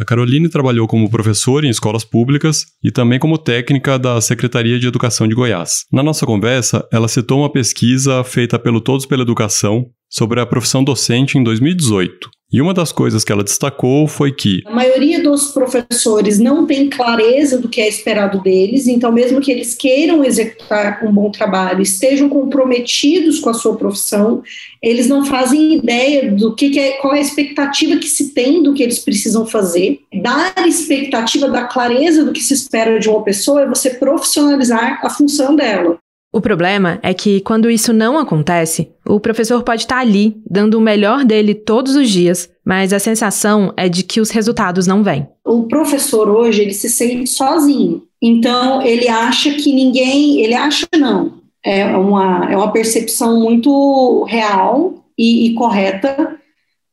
A 0.00 0.04
Caroline 0.04 0.48
trabalhou 0.48 0.86
como 0.86 1.10
professora 1.10 1.66
em 1.66 1.70
escolas 1.70 2.04
públicas 2.04 2.66
e 2.82 2.92
também 2.92 3.18
como 3.18 3.36
técnica 3.36 3.98
da 3.98 4.20
Secretaria 4.20 4.78
de 4.78 4.86
Educação 4.86 5.26
de 5.26 5.34
Goiás. 5.34 5.84
Na 5.92 6.04
nossa 6.04 6.24
conversa, 6.24 6.86
ela 6.92 7.08
citou 7.08 7.40
uma 7.40 7.50
pesquisa 7.50 8.22
feita 8.22 8.56
pelo 8.56 8.80
Todos 8.80 9.04
pela 9.04 9.22
Educação 9.22 9.86
sobre 10.08 10.40
a 10.40 10.46
profissão 10.46 10.84
docente 10.84 11.36
em 11.36 11.42
2018. 11.42 12.30
E 12.50 12.62
uma 12.62 12.72
das 12.72 12.90
coisas 12.90 13.24
que 13.24 13.30
ela 13.30 13.44
destacou 13.44 14.08
foi 14.08 14.32
que 14.32 14.62
a 14.64 14.70
maioria 14.70 15.22
dos 15.22 15.48
professores 15.48 16.38
não 16.38 16.64
tem 16.64 16.88
clareza 16.88 17.58
do 17.58 17.68
que 17.68 17.78
é 17.78 17.86
esperado 17.86 18.40
deles, 18.40 18.86
então, 18.86 19.12
mesmo 19.12 19.38
que 19.38 19.52
eles 19.52 19.74
queiram 19.74 20.24
executar 20.24 21.04
um 21.04 21.12
bom 21.12 21.30
trabalho, 21.30 21.82
estejam 21.82 22.26
comprometidos 22.26 23.38
com 23.38 23.50
a 23.50 23.54
sua 23.54 23.76
profissão, 23.76 24.42
eles 24.82 25.08
não 25.08 25.26
fazem 25.26 25.74
ideia 25.74 26.32
do 26.32 26.54
que, 26.54 26.70
que 26.70 26.80
é, 26.80 26.92
qual 26.92 27.14
é 27.14 27.18
a 27.18 27.22
expectativa 27.22 27.98
que 27.98 28.08
se 28.08 28.32
tem 28.32 28.62
do 28.62 28.72
que 28.72 28.82
eles 28.82 29.00
precisam 29.00 29.44
fazer. 29.44 30.00
Dar 30.22 30.54
expectativa 30.66 31.50
da 31.50 31.64
clareza 31.64 32.24
do 32.24 32.32
que 32.32 32.40
se 32.40 32.54
espera 32.54 32.98
de 32.98 33.10
uma 33.10 33.22
pessoa 33.22 33.62
é 33.62 33.68
você 33.68 33.90
profissionalizar 33.90 35.04
a 35.04 35.10
função 35.10 35.54
dela. 35.54 35.98
O 36.30 36.42
problema 36.42 36.98
é 37.02 37.14
que, 37.14 37.40
quando 37.40 37.70
isso 37.70 37.92
não 37.92 38.18
acontece, 38.18 38.90
o 39.06 39.18
professor 39.18 39.62
pode 39.62 39.82
estar 39.82 39.98
ali, 39.98 40.36
dando 40.48 40.76
o 40.76 40.80
melhor 40.80 41.24
dele 41.24 41.54
todos 41.54 41.96
os 41.96 42.10
dias, 42.10 42.50
mas 42.64 42.92
a 42.92 42.98
sensação 42.98 43.72
é 43.76 43.88
de 43.88 44.02
que 44.02 44.20
os 44.20 44.28
resultados 44.28 44.86
não 44.86 45.02
vêm. 45.02 45.26
O 45.44 45.64
professor 45.64 46.28
hoje, 46.28 46.62
ele 46.62 46.74
se 46.74 46.90
sente 46.90 47.26
sozinho. 47.30 48.02
Então, 48.20 48.82
ele 48.82 49.08
acha 49.08 49.52
que 49.54 49.72
ninguém. 49.72 50.40
Ele 50.40 50.54
acha 50.54 50.86
não. 50.98 51.38
É 51.64 51.86
uma, 51.96 52.52
é 52.52 52.56
uma 52.56 52.72
percepção 52.72 53.40
muito 53.40 54.24
real 54.24 55.02
e, 55.16 55.46
e 55.46 55.54
correta 55.54 56.36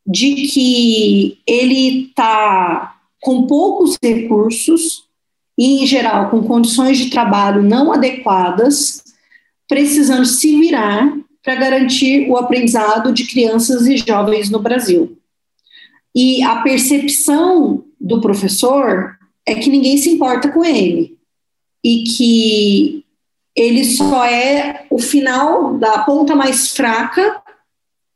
de 0.07 0.47
que 0.47 1.39
ele 1.45 2.07
está 2.07 2.95
com 3.21 3.45
poucos 3.47 3.97
recursos 4.01 5.03
e, 5.57 5.83
em 5.83 5.85
geral, 5.87 6.29
com 6.29 6.43
condições 6.43 6.97
de 6.97 7.09
trabalho 7.09 7.61
não 7.61 7.91
adequadas 7.91 9.04
precisando 9.67 10.25
se 10.25 10.57
virar 10.59 11.17
para 11.43 11.55
garantir 11.55 12.29
o 12.29 12.37
aprendizado 12.37 13.13
de 13.13 13.25
crianças 13.25 13.85
e 13.87 13.97
jovens 13.97 14.49
no 14.49 14.59
Brasil. 14.59 15.17
E 16.13 16.41
a 16.43 16.61
percepção 16.61 17.83
do 17.99 18.21
professor 18.21 19.17
é 19.45 19.55
que 19.55 19.69
ninguém 19.69 19.97
se 19.97 20.09
importa 20.09 20.49
com 20.49 20.63
ele 20.63 21.17
e 21.83 22.03
que 22.03 23.05
ele 23.55 23.85
só 23.85 24.25
é 24.25 24.85
o 24.89 24.97
final 24.97 25.77
da 25.77 25.99
ponta 25.99 26.35
mais 26.35 26.69
fraca 26.69 27.41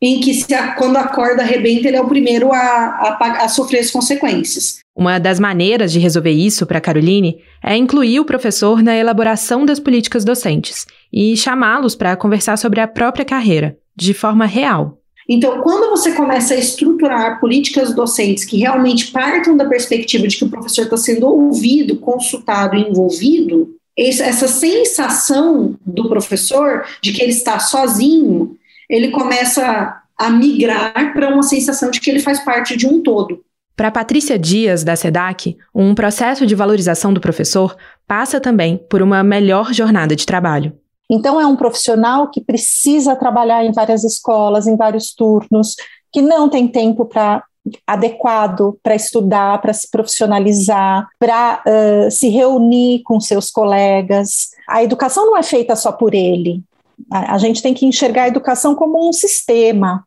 em 0.01 0.19
que 0.19 0.33
se 0.33 0.53
a, 0.53 0.73
quando 0.75 0.97
a 0.97 1.07
corda 1.07 1.41
arrebenta 1.41 1.87
ele 1.87 1.97
é 1.97 2.01
o 2.01 2.07
primeiro 2.07 2.53
a, 2.53 2.57
a, 2.57 3.43
a 3.43 3.49
sofrer 3.49 3.79
as 3.79 3.91
consequências. 3.91 4.79
Uma 4.95 5.19
das 5.19 5.39
maneiras 5.39 5.91
de 5.91 5.99
resolver 5.99 6.31
isso 6.31 6.65
para 6.65 6.81
Caroline 6.81 7.37
é 7.63 7.75
incluir 7.75 8.19
o 8.19 8.25
professor 8.25 8.81
na 8.81 8.95
elaboração 8.95 9.65
das 9.65 9.79
políticas 9.79 10.23
docentes 10.23 10.85
e 11.11 11.35
chamá-los 11.35 11.95
para 11.95 12.15
conversar 12.15 12.57
sobre 12.57 12.79
a 12.79 12.87
própria 12.87 13.25
carreira, 13.25 13.77
de 13.95 14.13
forma 14.13 14.45
real. 14.45 14.97
Então, 15.27 15.61
quando 15.61 15.91
você 15.91 16.11
começa 16.13 16.55
a 16.55 16.57
estruturar 16.57 17.39
políticas 17.39 17.93
docentes 17.93 18.43
que 18.43 18.57
realmente 18.57 19.11
partam 19.11 19.55
da 19.55 19.65
perspectiva 19.65 20.27
de 20.27 20.35
que 20.35 20.43
o 20.43 20.49
professor 20.49 20.85
está 20.85 20.97
sendo 20.97 21.27
ouvido, 21.27 21.97
consultado 21.97 22.75
e 22.75 22.81
envolvido, 22.81 23.69
essa 23.95 24.47
sensação 24.47 25.75
do 25.85 26.07
professor 26.07 26.85
de 27.01 27.11
que 27.11 27.21
ele 27.21 27.31
está 27.31 27.59
sozinho, 27.59 28.57
ele 28.89 29.11
começa 29.11 30.01
a 30.17 30.29
migrar 30.29 31.13
para 31.13 31.33
uma 31.33 31.43
sensação 31.43 31.91
de 31.91 32.01
que 32.01 32.09
ele 32.09 32.19
faz 32.19 32.39
parte 32.39 32.75
de 32.75 32.87
um 32.87 33.01
todo. 33.01 33.43
Para 33.75 33.91
Patrícia 33.91 34.37
Dias, 34.37 34.83
da 34.83 34.95
SEDAC, 34.95 35.57
um 35.73 35.95
processo 35.95 36.45
de 36.45 36.53
valorização 36.53 37.13
do 37.13 37.21
professor 37.21 37.77
passa 38.05 38.41
também 38.41 38.77
por 38.89 39.01
uma 39.01 39.23
melhor 39.23 39.73
jornada 39.73 40.15
de 40.15 40.25
trabalho. 40.25 40.73
Então, 41.09 41.39
é 41.39 41.45
um 41.45 41.55
profissional 41.55 42.29
que 42.29 42.41
precisa 42.41 43.15
trabalhar 43.15 43.63
em 43.63 43.71
várias 43.71 44.03
escolas, 44.03 44.67
em 44.67 44.75
vários 44.75 45.13
turnos, 45.13 45.75
que 46.11 46.21
não 46.21 46.49
tem 46.49 46.67
tempo 46.67 47.05
para 47.05 47.43
adequado 47.85 48.77
para 48.81 48.95
estudar, 48.95 49.61
para 49.61 49.73
se 49.73 49.89
profissionalizar, 49.89 51.07
para 51.19 51.63
uh, 51.65 52.11
se 52.11 52.29
reunir 52.29 53.01
com 53.03 53.19
seus 53.19 53.51
colegas. 53.51 54.49
A 54.67 54.83
educação 54.83 55.25
não 55.25 55.37
é 55.37 55.43
feita 55.43 55.75
só 55.75 55.91
por 55.91 56.13
ele. 56.13 56.63
A, 57.11 57.37
gente 57.37 57.61
tem 57.61 57.73
que 57.73 57.85
enxergar 57.85 58.23
a 58.23 58.27
educação 58.27 58.75
como 58.75 59.07
um 59.07 59.13
sistema, 59.13 60.03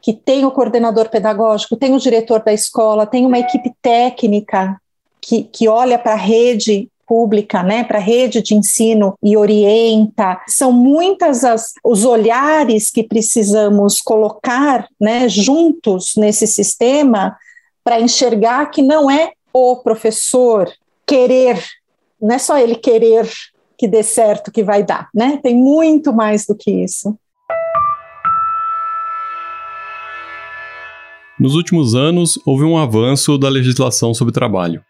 que 0.00 0.12
tem 0.12 0.44
o 0.44 0.50
coordenador 0.50 1.08
pedagógico, 1.08 1.76
tem 1.76 1.94
o 1.94 1.98
diretor 1.98 2.42
da 2.42 2.52
escola, 2.52 3.06
tem 3.06 3.26
uma 3.26 3.38
equipe 3.38 3.72
técnica 3.82 4.80
que, 5.20 5.44
que 5.44 5.68
olha 5.68 5.98
para 5.98 6.12
a 6.12 6.16
rede 6.16 6.88
pública, 7.06 7.62
né, 7.62 7.84
para 7.84 7.98
a 7.98 8.02
rede 8.02 8.42
de 8.42 8.54
ensino 8.54 9.14
e 9.22 9.36
orienta. 9.36 10.42
São 10.48 10.72
muitas 10.72 11.44
as, 11.44 11.72
os 11.84 12.04
olhares 12.04 12.90
que 12.90 13.02
precisamos 13.02 14.00
colocar, 14.00 14.88
né, 15.00 15.28
juntos 15.28 16.14
nesse 16.16 16.46
sistema 16.46 17.36
para 17.84 18.00
enxergar 18.00 18.66
que 18.66 18.82
não 18.82 19.10
é 19.10 19.32
o 19.52 19.76
professor 19.76 20.70
querer, 21.06 21.64
não 22.20 22.34
é 22.34 22.38
só 22.38 22.58
ele 22.58 22.74
querer 22.74 23.28
que 23.78 23.88
dê 23.88 24.02
certo 24.02 24.50
que 24.50 24.64
vai 24.64 24.82
dar, 24.82 25.08
né? 25.14 25.38
Tem 25.42 25.54
muito 25.54 26.12
mais 26.12 26.46
do 26.46 26.54
que 26.54 26.70
isso. 26.70 27.16
Nos 31.38 31.54
últimos 31.54 31.94
anos, 31.94 32.38
houve 32.46 32.64
um 32.64 32.78
avanço 32.78 33.36
da 33.36 33.50
legislação 33.50 34.14
sobre 34.14 34.32
trabalho. 34.32 34.82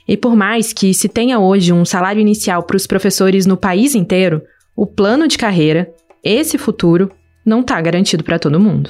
E 0.07 0.15
por 0.15 0.35
mais 0.35 0.73
que 0.73 0.93
se 0.93 1.07
tenha 1.07 1.39
hoje 1.39 1.73
um 1.73 1.85
salário 1.85 2.21
inicial 2.21 2.63
para 2.63 2.77
os 2.77 2.85
professores 2.85 3.45
no 3.45 3.57
país 3.57 3.95
inteiro, 3.95 4.41
o 4.75 4.85
plano 4.85 5.27
de 5.27 5.37
carreira, 5.37 5.91
esse 6.23 6.57
futuro, 6.57 7.11
não 7.45 7.61
está 7.61 7.79
garantido 7.79 8.23
para 8.23 8.39
todo 8.39 8.59
mundo. 8.59 8.89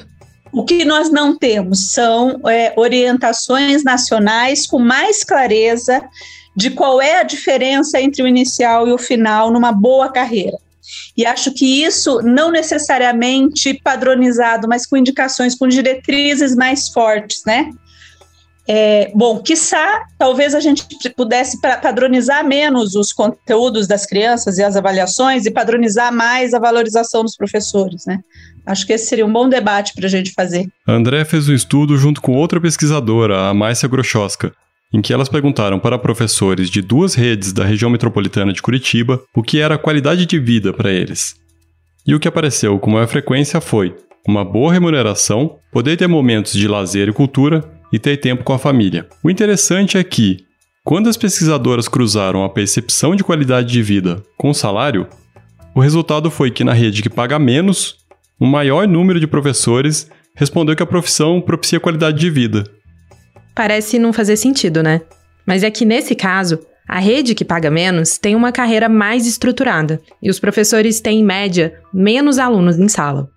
O 0.52 0.64
que 0.64 0.84
nós 0.84 1.10
não 1.10 1.36
temos 1.36 1.92
são 1.92 2.40
é, 2.48 2.72
orientações 2.76 3.84
nacionais 3.84 4.66
com 4.66 4.78
mais 4.78 5.22
clareza 5.22 6.02
de 6.56 6.70
qual 6.70 7.02
é 7.02 7.20
a 7.20 7.22
diferença 7.22 8.00
entre 8.00 8.22
o 8.22 8.26
inicial 8.26 8.88
e 8.88 8.92
o 8.92 8.98
final 8.98 9.52
numa 9.52 9.72
boa 9.72 10.10
carreira. 10.10 10.56
E 11.16 11.26
acho 11.26 11.52
que 11.52 11.84
isso 11.84 12.22
não 12.22 12.50
necessariamente 12.50 13.74
padronizado, 13.82 14.66
mas 14.68 14.86
com 14.86 14.96
indicações, 14.96 15.54
com 15.54 15.66
diretrizes 15.66 16.54
mais 16.54 16.88
fortes, 16.88 17.42
né? 17.44 17.70
É, 18.68 19.12
bom, 19.14 19.38
quiçá, 19.38 20.04
talvez 20.18 20.54
a 20.54 20.60
gente 20.60 20.84
pudesse 21.16 21.60
padronizar 21.60 22.44
menos 22.44 22.96
os 22.96 23.12
conteúdos 23.12 23.86
das 23.86 24.04
crianças 24.04 24.58
e 24.58 24.62
as 24.62 24.74
avaliações 24.74 25.46
e 25.46 25.50
padronizar 25.50 26.12
mais 26.12 26.52
a 26.52 26.58
valorização 26.58 27.22
dos 27.22 27.36
professores, 27.36 28.04
né? 28.06 28.20
Acho 28.66 28.84
que 28.84 28.92
esse 28.92 29.06
seria 29.06 29.24
um 29.24 29.32
bom 29.32 29.48
debate 29.48 29.94
para 29.94 30.06
a 30.06 30.10
gente 30.10 30.32
fazer. 30.32 30.66
A 30.84 30.92
André 30.92 31.24
fez 31.24 31.48
um 31.48 31.54
estudo 31.54 31.96
junto 31.96 32.20
com 32.20 32.32
outra 32.32 32.60
pesquisadora, 32.60 33.48
a 33.48 33.54
Márcia 33.54 33.88
Grochowska, 33.88 34.52
em 34.92 35.00
que 35.00 35.12
elas 35.12 35.28
perguntaram 35.28 35.78
para 35.78 35.98
professores 35.98 36.68
de 36.68 36.82
duas 36.82 37.14
redes 37.14 37.52
da 37.52 37.64
região 37.64 37.88
metropolitana 37.88 38.52
de 38.52 38.60
Curitiba 38.60 39.22
o 39.32 39.42
que 39.42 39.60
era 39.60 39.76
a 39.76 39.78
qualidade 39.78 40.26
de 40.26 40.38
vida 40.40 40.72
para 40.72 40.90
eles. 40.90 41.36
E 42.04 42.14
o 42.14 42.18
que 42.18 42.26
apareceu 42.26 42.76
com 42.80 42.90
maior 42.90 43.06
frequência 43.06 43.60
foi 43.60 43.94
uma 44.26 44.44
boa 44.44 44.72
remuneração, 44.72 45.56
poder 45.70 45.96
ter 45.96 46.08
momentos 46.08 46.52
de 46.52 46.66
lazer 46.66 47.08
e 47.08 47.12
cultura 47.12 47.75
e 47.96 47.98
ter 47.98 48.18
tempo 48.18 48.44
com 48.44 48.52
a 48.52 48.58
família. 48.58 49.08
O 49.24 49.30
interessante 49.30 49.96
é 49.96 50.04
que, 50.04 50.44
quando 50.84 51.08
as 51.08 51.16
pesquisadoras 51.16 51.88
cruzaram 51.88 52.44
a 52.44 52.48
percepção 52.50 53.16
de 53.16 53.24
qualidade 53.24 53.72
de 53.72 53.82
vida 53.82 54.22
com 54.36 54.50
o 54.50 54.54
salário, 54.54 55.08
o 55.74 55.80
resultado 55.80 56.30
foi 56.30 56.50
que 56.50 56.62
na 56.62 56.74
rede 56.74 57.02
que 57.02 57.08
paga 57.08 57.38
menos, 57.38 57.96
um 58.38 58.46
maior 58.46 58.86
número 58.86 59.18
de 59.18 59.26
professores 59.26 60.10
respondeu 60.34 60.76
que 60.76 60.82
a 60.82 60.86
profissão 60.86 61.40
propicia 61.40 61.80
qualidade 61.80 62.18
de 62.18 62.28
vida. 62.28 62.64
Parece 63.54 63.98
não 63.98 64.12
fazer 64.12 64.36
sentido, 64.36 64.82
né? 64.82 65.00
Mas 65.46 65.62
é 65.62 65.70
que 65.70 65.86
nesse 65.86 66.14
caso, 66.14 66.60
a 66.86 66.98
rede 66.98 67.34
que 67.34 67.46
paga 67.46 67.70
menos 67.70 68.18
tem 68.18 68.36
uma 68.36 68.52
carreira 68.52 68.90
mais 68.90 69.26
estruturada 69.26 70.02
e 70.22 70.28
os 70.28 70.38
professores 70.38 71.00
têm, 71.00 71.20
em 71.20 71.24
média, 71.24 71.80
menos 71.94 72.38
alunos 72.38 72.78
em 72.78 72.88
sala. 72.88 73.30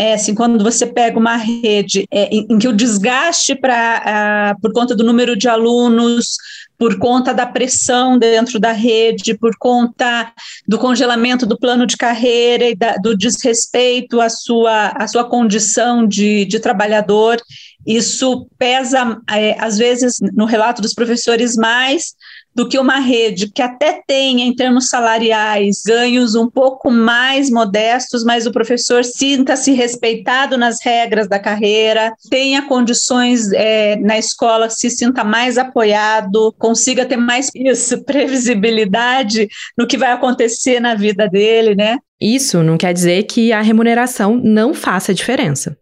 É 0.00 0.14
assim, 0.14 0.32
quando 0.32 0.62
você 0.62 0.86
pega 0.86 1.18
uma 1.18 1.36
rede 1.36 2.06
é, 2.08 2.26
em, 2.26 2.46
em, 2.48 2.58
que 2.58 2.68
o 2.68 2.72
desgaste 2.72 3.56
pra, 3.56 4.54
por 4.62 4.72
conta 4.72 4.94
do 4.94 5.02
número 5.02 5.36
de 5.36 5.48
alunos, 5.48 6.36
por 6.78 6.96
conta 7.00 7.34
da 7.34 7.44
pressão 7.44 8.16
dentro 8.16 8.60
da 8.60 8.70
rede, 8.70 9.36
por 9.36 9.56
conta 9.58 10.32
do 10.66 10.78
congelamento 10.78 11.44
do 11.44 11.58
plano 11.58 11.84
de 11.84 11.96
carreira 11.96 12.70
e 12.70 12.76
da, 12.76 12.94
do 12.94 13.16
desrespeito 13.16 14.20
à 14.20 14.30
sua, 14.30 14.90
à 14.90 15.08
sua 15.08 15.28
condição 15.28 16.06
de, 16.06 16.44
de 16.44 16.60
trabalhador, 16.60 17.36
isso 17.84 18.46
pesa, 18.56 19.20
é, 19.28 19.56
às 19.58 19.78
vezes, 19.78 20.18
no 20.32 20.44
relato 20.44 20.80
dos 20.80 20.94
professores 20.94 21.56
mais 21.56 22.14
do 22.58 22.68
que 22.68 22.76
uma 22.76 22.98
rede 22.98 23.52
que 23.52 23.62
até 23.62 24.02
tenha, 24.04 24.44
em 24.44 24.52
termos 24.52 24.88
salariais, 24.88 25.80
ganhos 25.86 26.34
um 26.34 26.50
pouco 26.50 26.90
mais 26.90 27.48
modestos, 27.48 28.24
mas 28.24 28.48
o 28.48 28.50
professor 28.50 29.04
sinta-se 29.04 29.70
respeitado 29.70 30.58
nas 30.58 30.84
regras 30.84 31.28
da 31.28 31.38
carreira, 31.38 32.12
tenha 32.28 32.60
condições 32.62 33.52
é, 33.52 33.94
na 34.00 34.18
escola, 34.18 34.68
se 34.68 34.90
sinta 34.90 35.22
mais 35.22 35.56
apoiado, 35.56 36.52
consiga 36.58 37.06
ter 37.06 37.16
mais 37.16 37.48
isso, 37.54 38.02
previsibilidade 38.02 39.46
no 39.78 39.86
que 39.86 39.96
vai 39.96 40.10
acontecer 40.10 40.80
na 40.80 40.96
vida 40.96 41.28
dele, 41.28 41.76
né? 41.76 41.96
Isso 42.20 42.60
não 42.64 42.76
quer 42.76 42.92
dizer 42.92 43.22
que 43.22 43.52
a 43.52 43.60
remuneração 43.60 44.34
não 44.34 44.74
faça 44.74 45.14
diferença. 45.14 45.78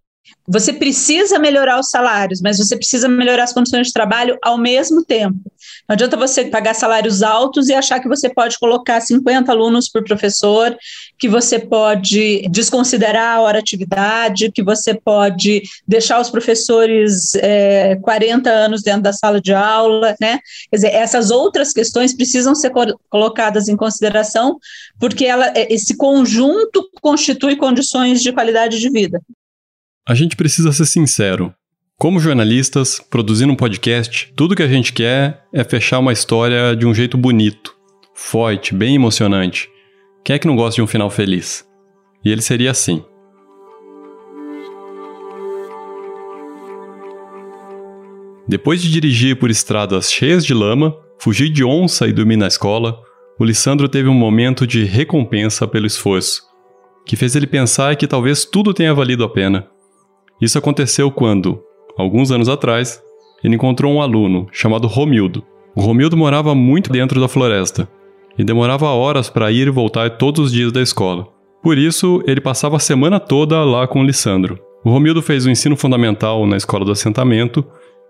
Você 0.48 0.72
precisa 0.72 1.38
melhorar 1.38 1.80
os 1.80 1.90
salários, 1.90 2.40
mas 2.40 2.58
você 2.58 2.76
precisa 2.76 3.08
melhorar 3.08 3.44
as 3.44 3.52
condições 3.52 3.88
de 3.88 3.92
trabalho 3.92 4.38
ao 4.42 4.56
mesmo 4.56 5.04
tempo. 5.04 5.38
Não 5.88 5.94
adianta 5.94 6.16
você 6.16 6.46
pagar 6.46 6.74
salários 6.74 7.22
altos 7.22 7.68
e 7.68 7.74
achar 7.74 8.00
que 8.00 8.08
você 8.08 8.28
pode 8.28 8.58
colocar 8.58 9.00
50 9.00 9.50
alunos 9.52 9.88
por 9.88 10.02
professor, 10.02 10.76
que 11.18 11.28
você 11.28 11.58
pode 11.58 12.48
desconsiderar 12.50 13.36
a 13.36 13.40
hora 13.40 13.58
atividade, 13.58 14.50
que 14.50 14.62
você 14.62 14.94
pode 14.94 15.62
deixar 15.86 16.20
os 16.20 16.28
professores 16.28 17.34
é, 17.36 17.96
40 18.02 18.50
anos 18.50 18.82
dentro 18.82 19.02
da 19.02 19.12
sala 19.12 19.40
de 19.40 19.54
aula, 19.54 20.16
né? 20.20 20.40
Quer 20.70 20.76
dizer, 20.76 20.92
essas 20.92 21.30
outras 21.30 21.72
questões 21.72 22.14
precisam 22.14 22.54
ser 22.54 22.72
colocadas 23.08 23.68
em 23.68 23.76
consideração, 23.76 24.58
porque 24.98 25.24
ela, 25.24 25.52
esse 25.56 25.96
conjunto 25.96 26.88
constitui 27.00 27.56
condições 27.56 28.22
de 28.22 28.32
qualidade 28.32 28.80
de 28.80 28.90
vida. 28.90 29.20
A 30.08 30.14
gente 30.14 30.36
precisa 30.36 30.72
ser 30.72 30.86
sincero. 30.86 31.54
Como 31.98 32.20
jornalistas, 32.20 33.00
produzindo 33.00 33.54
um 33.54 33.56
podcast, 33.56 34.30
tudo 34.36 34.54
que 34.54 34.62
a 34.62 34.68
gente 34.68 34.92
quer 34.92 35.46
é 35.50 35.64
fechar 35.64 35.98
uma 35.98 36.12
história 36.12 36.76
de 36.76 36.84
um 36.84 36.92
jeito 36.92 37.16
bonito, 37.16 37.74
forte, 38.12 38.74
bem 38.74 38.94
emocionante. 38.94 39.66
Quem 40.22 40.36
é 40.36 40.38
que 40.38 40.46
não 40.46 40.56
gosta 40.56 40.74
de 40.74 40.82
um 40.82 40.86
final 40.86 41.08
feliz? 41.08 41.66
E 42.22 42.30
ele 42.30 42.42
seria 42.42 42.70
assim. 42.70 43.02
Depois 48.46 48.82
de 48.82 48.90
dirigir 48.90 49.38
por 49.38 49.50
estradas 49.50 50.12
cheias 50.12 50.44
de 50.44 50.52
lama, 50.52 50.94
fugir 51.18 51.48
de 51.48 51.64
onça 51.64 52.06
e 52.06 52.12
dormir 52.12 52.36
na 52.36 52.46
escola, 52.46 53.00
o 53.40 53.44
Lissandro 53.44 53.88
teve 53.88 54.06
um 54.06 54.14
momento 54.14 54.66
de 54.66 54.84
recompensa 54.84 55.66
pelo 55.66 55.86
esforço, 55.86 56.42
que 57.06 57.16
fez 57.16 57.34
ele 57.34 57.46
pensar 57.46 57.96
que 57.96 58.06
talvez 58.06 58.44
tudo 58.44 58.74
tenha 58.74 58.92
valido 58.92 59.24
a 59.24 59.30
pena. 59.30 59.66
Isso 60.42 60.58
aconteceu 60.58 61.10
quando, 61.10 61.64
alguns 61.96 62.30
anos 62.30 62.48
atrás, 62.48 63.02
ele 63.42 63.54
encontrou 63.54 63.92
um 63.92 64.00
aluno 64.00 64.48
chamado 64.52 64.86
Romildo. 64.86 65.44
O 65.74 65.80
Romildo 65.80 66.16
morava 66.16 66.54
muito 66.54 66.90
dentro 66.90 67.20
da 67.20 67.28
floresta 67.28 67.88
e 68.38 68.44
demorava 68.44 68.86
horas 68.86 69.30
para 69.30 69.50
ir 69.50 69.68
e 69.68 69.70
voltar 69.70 70.10
todos 70.16 70.46
os 70.46 70.52
dias 70.52 70.72
da 70.72 70.80
escola. 70.80 71.28
Por 71.62 71.78
isso, 71.78 72.22
ele 72.26 72.40
passava 72.40 72.76
a 72.76 72.80
semana 72.80 73.18
toda 73.18 73.62
lá 73.64 73.86
com 73.86 74.00
o 74.00 74.04
Lissandro. 74.04 74.58
O 74.84 74.90
Romildo 74.90 75.20
fez 75.20 75.46
o 75.46 75.50
ensino 75.50 75.76
fundamental 75.76 76.46
na 76.46 76.56
escola 76.56 76.84
do 76.84 76.92
assentamento 76.92 77.64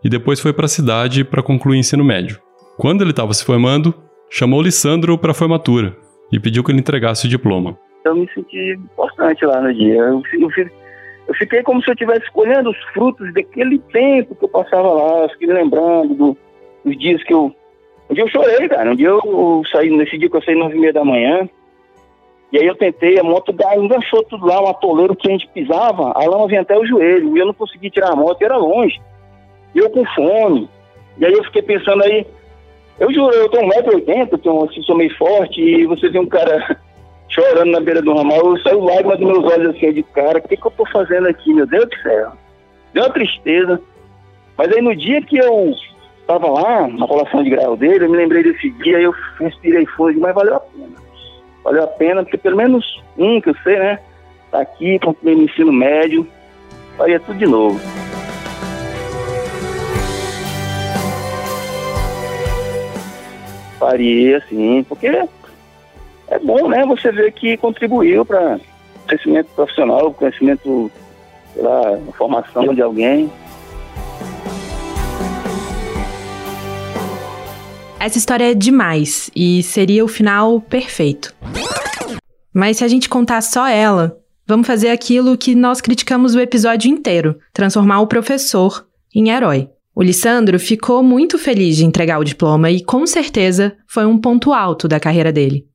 e 0.05 0.09
depois 0.09 0.41
foi 0.41 0.53
para 0.53 0.67
a 0.67 0.69
cidade 0.69 1.25
para 1.25 1.43
concluir 1.43 1.77
o 1.77 1.81
ensino 1.81 2.05
médio. 2.05 2.39
Quando 2.77 3.03
ele 3.03 3.11
estava 3.11 3.33
se 3.33 3.45
formando, 3.45 3.95
chamou 4.31 4.61
o 4.61 4.63
Lissandro 4.63 5.17
para 5.17 5.31
a 5.31 5.35
formatura 5.35 5.97
e 6.31 6.39
pediu 6.39 6.63
que 6.63 6.71
ele 6.71 6.81
entregasse 6.81 7.27
o 7.27 7.31
diploma. 7.31 7.79
Eu 8.05 8.15
me 8.15 8.29
senti 8.35 8.75
importante 8.75 9.45
lá 9.45 9.61
no 9.61 9.73
dia. 9.73 9.95
Eu, 9.95 10.23
eu, 10.39 10.51
eu 11.29 11.35
fiquei 11.35 11.63
como 11.63 11.83
se 11.83 11.91
eu 11.91 11.95
estivesse 11.95 12.31
colhendo 12.31 12.71
os 12.71 12.83
frutos 12.93 13.33
daquele 13.35 13.79
tempo 13.79 14.35
que 14.35 14.45
eu 14.45 14.49
passava 14.49 14.89
lá, 14.89 15.23
eu 15.23 15.29
fiquei 15.31 15.49
lembrando 15.49 16.15
do, 16.15 16.37
dos 16.85 16.99
dias 16.99 17.23
que 17.25 17.35
eu. 17.35 17.55
Um 18.09 18.15
dia 18.15 18.25
eu 18.25 18.29
chorei, 18.29 18.69
cara. 18.69 18.93
Um 18.93 18.97
dia 18.97 19.09
eu, 19.09 19.21
eu 19.25 19.63
saí, 19.71 19.91
nesse 19.91 20.17
dia 20.17 20.31
que 20.31 20.37
eu 20.37 20.43
saí 20.43 20.55
nove 20.55 20.77
e 20.77 20.81
meia 20.81 20.93
da 20.93 21.05
manhã, 21.05 21.49
e 22.53 22.59
aí 22.59 22.67
eu 22.67 22.77
tentei, 22.77 23.19
a 23.19 23.25
moto 23.25 23.55
enganchou 23.77 24.23
tudo 24.25 24.47
lá, 24.47 24.63
um 24.63 24.69
atoleiro 24.69 25.17
que 25.17 25.29
a 25.29 25.33
gente 25.33 25.49
pisava, 25.49 26.13
a 26.15 26.25
lama 26.25 26.47
vinha 26.47 26.61
até 26.61 26.79
o 26.79 26.87
joelho, 26.87 27.37
e 27.37 27.41
eu 27.41 27.47
não 27.47 27.55
consegui 27.55 27.91
tirar 27.91 28.13
a 28.13 28.17
moto, 28.17 28.41
era 28.41 28.57
longe. 28.57 29.01
E 29.75 29.79
eu 29.79 29.91
com 29.91 30.05
fome. 30.15 30.69
E 31.19 31.27
aí 31.27 31.33
eu 31.33 31.45
fiquei 31.45 31.63
pensando 31.63 32.05
aí, 32.05 32.25
eu 33.01 33.13
juro, 33.13 33.35
eu 33.35 33.49
tenho 33.49 33.69
1,80m, 33.69 34.41
tenho, 34.41 34.65
assim, 34.65 34.83
sou 34.83 34.97
meio 34.97 35.15
forte, 35.17 35.61
e 35.61 35.87
você 35.87 36.09
vê 36.09 36.21
um 36.21 36.27
cara 36.27 36.81
chorando 37.29 37.71
na 37.71 37.81
beira 37.81 38.01
do 38.01 38.15
ramal, 38.15 38.39
eu 38.39 38.59
saio 38.59 38.85
lágrimas 38.85 39.19
dos 39.19 39.29
meus 39.29 39.45
olhos 39.45 39.77
assim, 39.77 39.93
de 39.93 40.03
cara, 40.03 40.39
o 40.39 40.43
que, 40.43 40.57
que 40.57 40.67
eu 40.67 40.71
tô 40.71 40.87
fazendo 40.87 41.29
aqui, 41.29 41.53
meu 41.53 41.67
Deus 41.67 41.89
do 41.89 41.97
céu? 42.03 42.33
Deu 42.93 43.03
uma 43.03 43.13
tristeza. 43.13 43.81
Mas 44.57 44.73
aí 44.73 44.81
no 44.81 44.97
dia 44.97 45.21
que 45.23 45.37
eu 45.37 45.75
tava 46.27 46.49
lá, 46.49 46.89
na 46.89 47.07
colação 47.07 47.43
de 47.43 47.51
grau 47.51 47.77
dele, 47.77 48.05
eu 48.05 48.11
me 48.11 48.17
lembrei 48.17 48.43
desse 48.43 48.71
dia, 48.71 48.99
eu 49.01 49.15
respirei 49.39 49.85
fundo, 49.87 50.19
mas 50.19 50.35
valeu 50.35 50.57
a 50.57 50.61
pena. 50.61 50.97
Valeu 51.63 51.85
a 51.85 51.87
pena, 51.87 52.23
porque 52.23 52.39
pelo 52.39 52.57
menos 52.57 53.03
um 53.19 53.41
que 53.41 53.51
eu 53.51 53.57
sei, 53.63 53.79
né? 53.79 53.99
Tá 54.51 54.61
aqui, 54.61 54.99
concluí 54.99 55.35
no 55.35 55.43
ensino 55.43 55.73
médio, 55.73 56.27
faria 56.97 57.21
tudo 57.21 57.39
de 57.39 57.47
novo. 57.47 57.79
Faria, 63.79 64.41
sim, 64.49 64.85
porque 64.89 65.29
é 66.29 66.39
bom, 66.39 66.69
né? 66.69 66.85
Você 66.87 67.11
ver 67.13 67.33
que 67.33 67.57
contribuiu 67.57 68.25
para 68.25 68.59
crescimento 69.07 69.49
profissional, 69.55 70.13
conhecimento, 70.13 70.91
lá, 71.57 71.99
formação 72.17 72.75
de 72.75 72.83
alguém. 72.83 73.31
Essa 77.99 78.19
história 78.19 78.51
é 78.51 78.55
demais 78.55 79.31
e 79.35 79.63
seria 79.63 80.05
o 80.05 80.09
final 80.09 80.61
perfeito. 80.61 81.35
Mas 82.53 82.79
se 82.79 82.85
a 82.85 82.89
gente 82.89 83.09
contar 83.09 83.41
só 83.41 83.67
ela, 83.67 84.17
vamos 84.47 84.67
fazer 84.67 84.91
aquilo 84.91 85.37
que 85.37 85.55
nós 85.55 85.81
criticamos 85.81 86.35
o 86.35 86.41
episódio 86.41 86.91
inteiro: 86.91 87.39
transformar 87.53 88.01
o 88.01 88.07
professor 88.07 88.87
em 89.15 89.31
herói. 89.31 89.69
O 89.95 90.03
Lissandro 90.03 90.59
ficou 90.61 91.03
muito 91.03 91.39
feliz 91.39 91.77
de 91.77 91.85
entregar 91.87 92.19
o 92.19 92.25
diploma 92.25 92.71
e, 92.71 92.85
com 92.85 93.07
certeza, 93.07 93.75
foi 93.89 94.05
um 94.05 94.19
ponto 94.19 94.53
alto 94.53 94.87
da 94.87 95.01
carreira 95.01 95.33
dele. 95.33 95.67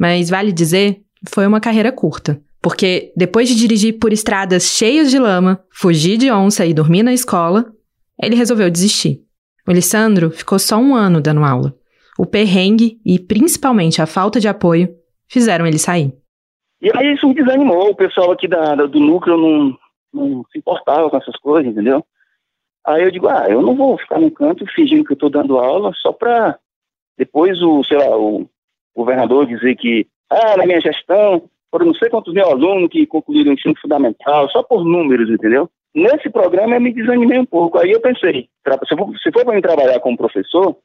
Mas 0.00 0.30
vale 0.30 0.50
dizer, 0.50 1.02
foi 1.28 1.46
uma 1.46 1.60
carreira 1.60 1.92
curta. 1.92 2.40
Porque 2.62 3.12
depois 3.14 3.48
de 3.48 3.54
dirigir 3.54 3.98
por 3.98 4.14
estradas 4.14 4.64
cheias 4.64 5.10
de 5.10 5.18
lama, 5.18 5.62
fugir 5.70 6.16
de 6.16 6.30
onça 6.30 6.64
e 6.64 6.72
dormir 6.72 7.02
na 7.02 7.12
escola, 7.12 7.70
ele 8.22 8.34
resolveu 8.34 8.70
desistir. 8.70 9.20
O 9.68 9.72
Lissandro 9.72 10.30
ficou 10.30 10.58
só 10.58 10.78
um 10.78 10.94
ano 10.94 11.20
dando 11.20 11.44
aula. 11.44 11.74
O 12.18 12.24
perrengue 12.24 12.98
e 13.04 13.18
principalmente 13.18 14.00
a 14.00 14.06
falta 14.06 14.40
de 14.40 14.48
apoio 14.48 14.88
fizeram 15.28 15.66
ele 15.66 15.78
sair. 15.78 16.14
E 16.80 16.90
aí 16.96 17.14
isso 17.14 17.28
me 17.28 17.34
desanimou. 17.34 17.90
O 17.90 17.94
pessoal 17.94 18.32
aqui 18.32 18.48
da, 18.48 18.74
do 18.74 19.00
núcleo 19.00 19.36
não, 19.36 19.78
não 20.12 20.44
se 20.50 20.58
importava 20.58 21.10
com 21.10 21.16
essas 21.16 21.36
coisas, 21.36 21.70
entendeu? 21.70 22.04
Aí 22.86 23.02
eu 23.02 23.10
digo, 23.10 23.28
ah, 23.28 23.46
eu 23.48 23.60
não 23.60 23.74
vou 23.74 23.98
ficar 23.98 24.18
no 24.18 24.30
canto 24.30 24.64
fingindo 24.74 25.04
que 25.04 25.12
eu 25.12 25.14
estou 25.14 25.30
dando 25.30 25.58
aula 25.58 25.92
só 26.00 26.10
para 26.10 26.58
depois 27.18 27.60
o, 27.62 27.84
sei 27.84 27.98
lá, 27.98 28.16
o 28.16 28.48
governador 29.00 29.46
dizer 29.46 29.76
que, 29.76 30.06
ah, 30.30 30.56
na 30.56 30.66
minha 30.66 30.80
gestão 30.80 31.42
foram 31.70 31.86
não 31.86 31.94
sei 31.94 32.08
quantos 32.08 32.32
mil 32.34 32.44
alunos 32.44 32.90
que 32.90 33.06
concluíram 33.06 33.50
o 33.50 33.54
ensino 33.54 33.74
fundamental, 33.80 34.48
só 34.50 34.62
por 34.62 34.84
números, 34.84 35.30
entendeu? 35.30 35.68
Nesse 35.94 36.30
programa 36.30 36.76
eu 36.76 36.80
me 36.80 36.92
desanimei 36.92 37.38
um 37.38 37.44
pouco. 37.44 37.78
Aí 37.78 37.90
eu 37.90 38.00
pensei, 38.00 38.48
se 39.22 39.32
for, 39.32 39.44
para 39.44 39.54
mim 39.54 39.60
trabalhar 39.60 39.98
como 40.00 40.16
professor, 40.16 40.76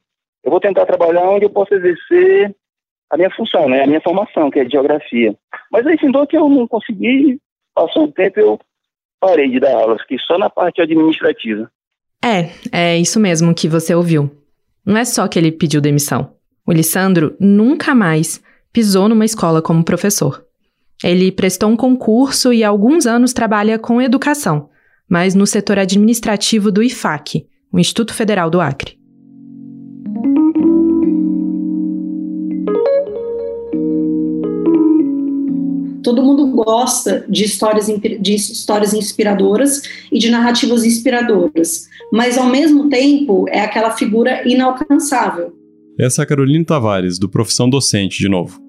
eu 0.44 0.52
vou 0.52 0.60
tentar 0.60 0.86
trabalhar 0.86 1.30
onde 1.30 1.46
eu 1.46 1.50
possa 1.50 1.76
exercer 1.76 2.56
a 3.10 3.18
minha 3.18 3.30
função, 3.32 3.70
né? 3.70 3.84
A 3.84 3.88
minha 3.88 4.02
formação, 4.02 4.50
que 4.50 4.60
é 4.60 4.70
geografia. 4.70 5.36
Mas 5.72 5.86
aí, 5.86 5.98
findou 5.98 6.26
que 6.26 6.38
eu 6.38 6.50
não 6.50 6.68
consegui, 6.68 7.40
passou 7.74 8.04
um 8.04 8.12
tempo 8.12 8.40
eu 8.40 8.60
parei 9.20 9.50
de 9.50 9.60
dar 9.60 9.76
aulas, 9.76 10.02
fiquei 10.02 10.18
só 10.20 10.38
na 10.38 10.50
parte 10.50 10.82
administrativa. 10.82 11.70
É, 12.24 12.50
é 12.72 12.98
isso 12.98 13.20
mesmo 13.20 13.54
que 13.54 13.68
você 13.68 13.94
ouviu. 13.94 14.32
Não 14.86 14.98
é 14.98 15.06
só 15.06 15.28
que 15.28 15.38
ele 15.38 15.52
pediu 15.52 15.82
demissão. 15.82 16.35
O 16.68 16.72
Lissandro 16.72 17.36
nunca 17.40 17.94
mais 17.94 18.42
pisou 18.74 19.08
numa 19.08 19.24
escola 19.24 19.62
como 19.62 19.84
professor. 19.84 20.44
Ele 21.04 21.32
prestou 21.32 21.70
um 21.70 21.76
concurso 21.76 22.52
e 22.52 22.64
há 22.64 22.70
alguns 22.70 23.06
anos 23.06 23.34
trabalha 23.34 23.78
com 23.78 24.02
educação, 24.02 24.70
mas 25.08 25.36
no 25.36 25.46
setor 25.46 25.78
administrativo 25.78 26.72
do 26.72 26.82
IFAC, 26.82 27.46
o 27.72 27.80
Instituto 27.80 28.16
Federal 28.16 28.50
do 28.50 28.60
Acre. 28.60 28.98
Todo 36.02 36.24
mundo 36.24 36.48
gosta 36.48 37.26
de 37.30 37.44
histórias, 37.44 37.86
de 37.86 38.34
histórias 38.34 38.94
inspiradoras 38.94 39.84
e 40.12 40.18
de 40.18 40.32
narrativas 40.32 40.84
inspiradoras, 40.84 41.88
mas 42.12 42.38
ao 42.38 42.48
mesmo 42.48 42.90
tempo 42.90 43.46
é 43.50 43.62
aquela 43.62 43.92
figura 43.92 44.48
inalcançável. 44.48 45.65
Essa 46.00 46.22
é 46.22 46.24
a 46.24 46.28
Carolina 46.28 46.66
Tavares, 46.66 47.18
do 47.18 47.30
Profissão 47.30 47.70
Docente, 47.70 48.20
de 48.20 48.28
novo. 48.28 48.60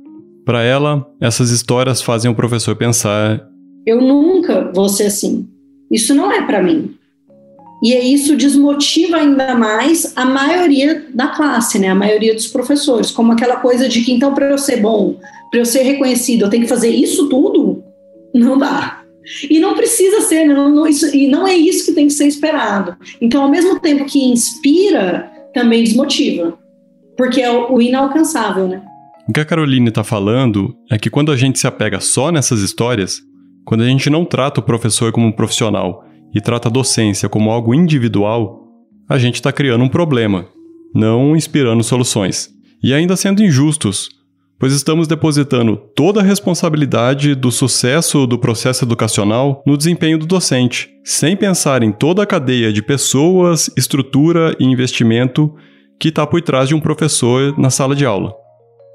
Para 0.44 0.62
ela, 0.62 1.04
essas 1.20 1.50
histórias 1.50 2.00
fazem 2.00 2.30
o 2.30 2.34
professor 2.34 2.76
pensar: 2.76 3.44
eu 3.86 4.00
nunca 4.00 4.70
vou 4.72 4.88
ser 4.88 5.04
assim. 5.04 5.48
Isso 5.90 6.14
não 6.14 6.30
é 6.30 6.42
para 6.42 6.62
mim. 6.62 6.94
E 7.82 7.94
isso 7.94 8.36
desmotiva 8.36 9.18
ainda 9.18 9.54
mais 9.54 10.12
a 10.16 10.24
maioria 10.24 11.06
da 11.14 11.28
classe, 11.28 11.78
né? 11.78 11.88
A 11.88 11.94
maioria 11.94 12.34
dos 12.34 12.46
professores, 12.46 13.10
como 13.10 13.32
aquela 13.32 13.56
coisa 13.56 13.88
de 13.88 14.02
que 14.02 14.12
então 14.12 14.34
para 14.34 14.50
eu 14.50 14.58
ser 14.58 14.78
bom, 14.78 15.18
para 15.50 15.60
eu 15.60 15.66
ser 15.66 15.82
reconhecido, 15.82 16.42
eu 16.42 16.50
tenho 16.50 16.62
que 16.62 16.68
fazer 16.68 16.90
isso 16.90 17.28
tudo? 17.28 17.84
Não 18.34 18.56
dá. 18.56 19.02
E 19.50 19.58
não 19.58 19.74
precisa 19.74 20.20
ser, 20.20 20.44
não, 20.44 20.68
não, 20.72 20.86
isso, 20.86 21.14
e 21.14 21.26
não 21.26 21.46
é 21.46 21.54
isso 21.54 21.84
que 21.84 21.92
tem 21.92 22.06
que 22.06 22.12
ser 22.12 22.26
esperado. 22.26 22.96
Então, 23.20 23.42
ao 23.42 23.50
mesmo 23.50 23.78
tempo 23.80 24.04
que 24.04 24.24
inspira, 24.24 25.30
também 25.52 25.82
desmotiva, 25.82 26.56
porque 27.16 27.40
é 27.40 27.50
o, 27.50 27.80
inalcançável, 27.80 28.68
né? 28.68 28.82
O 29.28 29.32
que 29.32 29.40
a 29.40 29.44
Caroline 29.44 29.88
está 29.88 30.04
falando 30.04 30.76
é 30.90 30.98
que 30.98 31.10
quando 31.10 31.32
a 31.32 31.36
gente 31.36 31.58
se 31.58 31.66
apega 31.66 32.00
só 32.00 32.30
nessas 32.30 32.60
histórias, 32.60 33.20
quando 33.64 33.82
a 33.82 33.86
gente 33.86 34.08
não 34.08 34.24
trata 34.24 34.60
o 34.60 34.62
professor 34.62 35.10
como 35.10 35.26
um 35.26 35.32
profissional 35.32 36.04
e 36.32 36.40
trata 36.40 36.68
a 36.68 36.70
docência 36.70 37.28
como 37.28 37.50
algo 37.50 37.74
individual, 37.74 38.68
a 39.08 39.18
gente 39.18 39.36
está 39.36 39.52
criando 39.52 39.82
um 39.82 39.88
problema, 39.88 40.46
não 40.94 41.34
inspirando 41.34 41.82
soluções. 41.82 42.50
E 42.82 42.94
ainda 42.94 43.16
sendo 43.16 43.42
injustos, 43.42 44.08
pois 44.58 44.72
estamos 44.72 45.08
depositando 45.08 45.76
toda 45.96 46.20
a 46.20 46.24
responsabilidade 46.24 47.34
do 47.34 47.50
sucesso 47.50 48.26
do 48.26 48.38
processo 48.38 48.84
educacional 48.84 49.62
no 49.66 49.76
desempenho 49.76 50.18
do 50.18 50.26
docente, 50.26 50.88
sem 51.04 51.36
pensar 51.36 51.82
em 51.82 51.90
toda 51.90 52.22
a 52.22 52.26
cadeia 52.26 52.72
de 52.72 52.82
pessoas, 52.82 53.70
estrutura 53.76 54.54
e 54.60 54.64
investimento 54.64 55.52
que 55.98 56.08
está 56.08 56.26
por 56.26 56.40
trás 56.42 56.68
de 56.68 56.74
um 56.74 56.80
professor 56.80 57.58
na 57.58 57.70
sala 57.70 57.94
de 57.94 58.04
aula. 58.04 58.34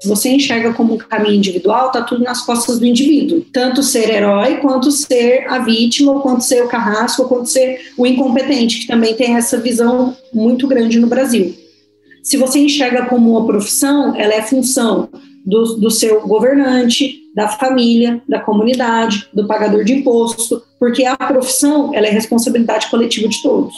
Se 0.02 0.08
você 0.08 0.30
enxerga 0.30 0.72
como 0.72 0.94
um 0.94 0.98
caminho 0.98 1.36
individual, 1.36 1.86
está 1.86 2.02
tudo 2.02 2.24
nas 2.24 2.44
costas 2.44 2.80
do 2.80 2.84
indivíduo. 2.84 3.44
Tanto 3.52 3.84
ser 3.84 4.10
herói, 4.10 4.56
quanto 4.56 4.90
ser 4.90 5.46
a 5.48 5.60
vítima, 5.60 6.18
quanto 6.20 6.42
ser 6.42 6.64
o 6.64 6.68
carrasco, 6.68 7.28
quanto 7.28 7.48
ser 7.48 7.92
o 7.96 8.04
incompetente, 8.04 8.80
que 8.80 8.86
também 8.88 9.14
tem 9.14 9.36
essa 9.36 9.58
visão 9.58 10.16
muito 10.34 10.66
grande 10.66 10.98
no 10.98 11.06
Brasil. 11.06 11.54
Se 12.20 12.36
você 12.36 12.58
enxerga 12.58 13.06
como 13.06 13.30
uma 13.30 13.46
profissão, 13.46 14.16
ela 14.16 14.34
é 14.34 14.42
função 14.42 15.08
do, 15.46 15.76
do 15.76 15.90
seu 15.90 16.20
governante, 16.26 17.20
da 17.34 17.48
família, 17.48 18.20
da 18.28 18.40
comunidade, 18.40 19.28
do 19.32 19.46
pagador 19.46 19.84
de 19.84 19.92
imposto, 19.92 20.62
porque 20.80 21.04
a 21.04 21.16
profissão 21.16 21.94
ela 21.94 22.06
é 22.06 22.10
responsabilidade 22.10 22.90
coletiva 22.90 23.28
de 23.28 23.40
todos. 23.40 23.74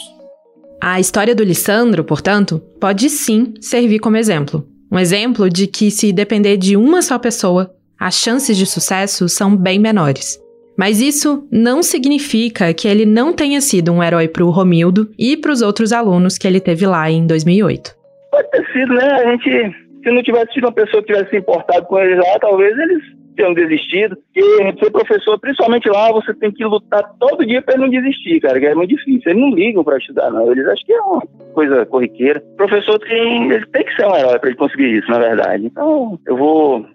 A 0.87 0.99
história 0.99 1.33
do 1.33 1.43
Lissandro, 1.43 2.03
portanto, 2.03 2.61
pode 2.79 3.09
sim 3.09 3.55
servir 3.59 3.97
como 3.97 4.17
exemplo. 4.17 4.63
Um 4.91 4.99
exemplo 4.99 5.49
de 5.49 5.65
que, 5.65 5.89
se 5.89 6.13
depender 6.13 6.57
de 6.57 6.77
uma 6.77 7.01
só 7.01 7.17
pessoa, 7.17 7.71
as 7.99 8.13
chances 8.13 8.55
de 8.55 8.67
sucesso 8.67 9.27
são 9.27 9.57
bem 9.57 9.79
menores. 9.79 10.39
Mas 10.77 11.01
isso 11.01 11.47
não 11.51 11.81
significa 11.81 12.71
que 12.71 12.87
ele 12.87 13.03
não 13.03 13.33
tenha 13.33 13.61
sido 13.61 13.91
um 13.91 14.03
herói 14.03 14.27
para 14.27 14.45
o 14.45 14.51
Romildo 14.51 15.09
e 15.17 15.35
para 15.35 15.51
os 15.51 15.63
outros 15.63 15.91
alunos 15.91 16.37
que 16.37 16.47
ele 16.47 16.59
teve 16.59 16.85
lá 16.85 17.09
em 17.09 17.25
2008. 17.25 17.95
Pode 18.29 18.51
ter 18.51 18.63
sido, 18.71 18.93
né? 18.93 19.07
A 19.11 19.31
gente 19.31 19.75
se 20.03 20.11
não 20.11 20.21
tivesse 20.21 20.53
sido 20.53 20.65
uma 20.65 20.71
pessoa 20.71 21.01
que 21.01 21.11
tivesse 21.11 21.31
se 21.31 21.37
importado 21.37 21.83
com 21.87 21.97
eles 21.97 22.17
lá, 22.17 22.37
talvez 22.39 22.77
eles 22.77 23.01
tenham 23.35 23.53
desistido. 23.53 24.17
E 24.35 24.79
ser 24.79 24.91
professor, 24.91 25.39
principalmente 25.39 25.89
lá, 25.89 26.11
você 26.11 26.33
tem 26.33 26.51
que 26.51 26.63
lutar 26.65 27.03
todo 27.19 27.45
dia 27.45 27.61
para 27.61 27.77
não 27.77 27.89
desistir, 27.89 28.39
cara, 28.39 28.59
que 28.59 28.65
é 28.65 28.75
muito 28.75 28.95
difícil. 28.95 29.31
Eles 29.31 29.41
não 29.41 29.49
ligam 29.51 29.83
para 29.83 29.97
estudar, 29.97 30.31
não. 30.31 30.51
Eles 30.51 30.65
acham 30.65 30.85
que 30.85 30.93
é 30.93 31.01
uma 31.01 31.21
coisa 31.53 31.85
corriqueira. 31.85 32.43
O 32.53 32.57
professor 32.57 32.99
tem, 32.99 33.51
ele 33.51 33.65
tem 33.67 33.83
que 33.83 33.95
ser 33.95 34.07
um 34.07 34.15
herói 34.15 34.39
para 34.39 34.49
ele 34.49 34.57
conseguir 34.57 34.97
isso, 34.97 35.09
na 35.09 35.19
verdade. 35.19 35.65
Então, 35.65 36.19
eu 36.25 36.37
vou 36.37 36.85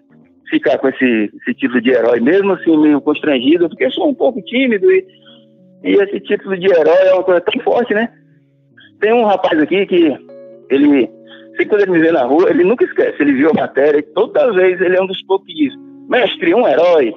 ficar 0.49 0.77
com 0.77 0.89
esse, 0.89 1.31
esse 1.41 1.53
título 1.53 1.81
de 1.81 1.91
herói, 1.91 2.19
mesmo 2.19 2.53
assim, 2.53 2.75
meio 2.77 2.99
constrangido, 3.01 3.69
porque 3.69 3.85
eu 3.85 3.91
sou 3.91 4.09
um 4.09 4.13
pouco 4.13 4.41
tímido 4.41 4.91
e, 4.91 5.05
e 5.83 5.93
esse 5.93 6.19
título 6.19 6.57
de 6.57 6.67
herói 6.67 7.07
é 7.07 7.13
uma 7.13 7.23
coisa 7.23 7.41
tão 7.41 7.61
forte, 7.63 7.93
né? 7.93 8.09
Tem 8.99 9.13
um 9.13 9.25
rapaz 9.25 9.59
aqui 9.59 9.85
que 9.85 10.17
ele 10.69 11.09
Sempre 11.51 11.65
quando 11.65 11.81
ele 11.81 11.91
me 11.91 11.99
vê 11.99 12.11
na 12.11 12.23
rua, 12.23 12.49
ele 12.49 12.63
nunca 12.63 12.85
esquece. 12.85 13.21
Ele 13.21 13.33
viu 13.33 13.49
a 13.49 13.53
matéria 13.53 13.99
e 13.99 14.03
toda 14.03 14.53
vez 14.53 14.79
ele 14.79 14.95
é 14.95 15.01
um 15.01 15.07
dos 15.07 15.21
poucos 15.23 15.47
que 15.47 15.53
diz: 15.53 15.73
Mestre, 16.11 16.53
um 16.53 16.67
herói. 16.67 17.13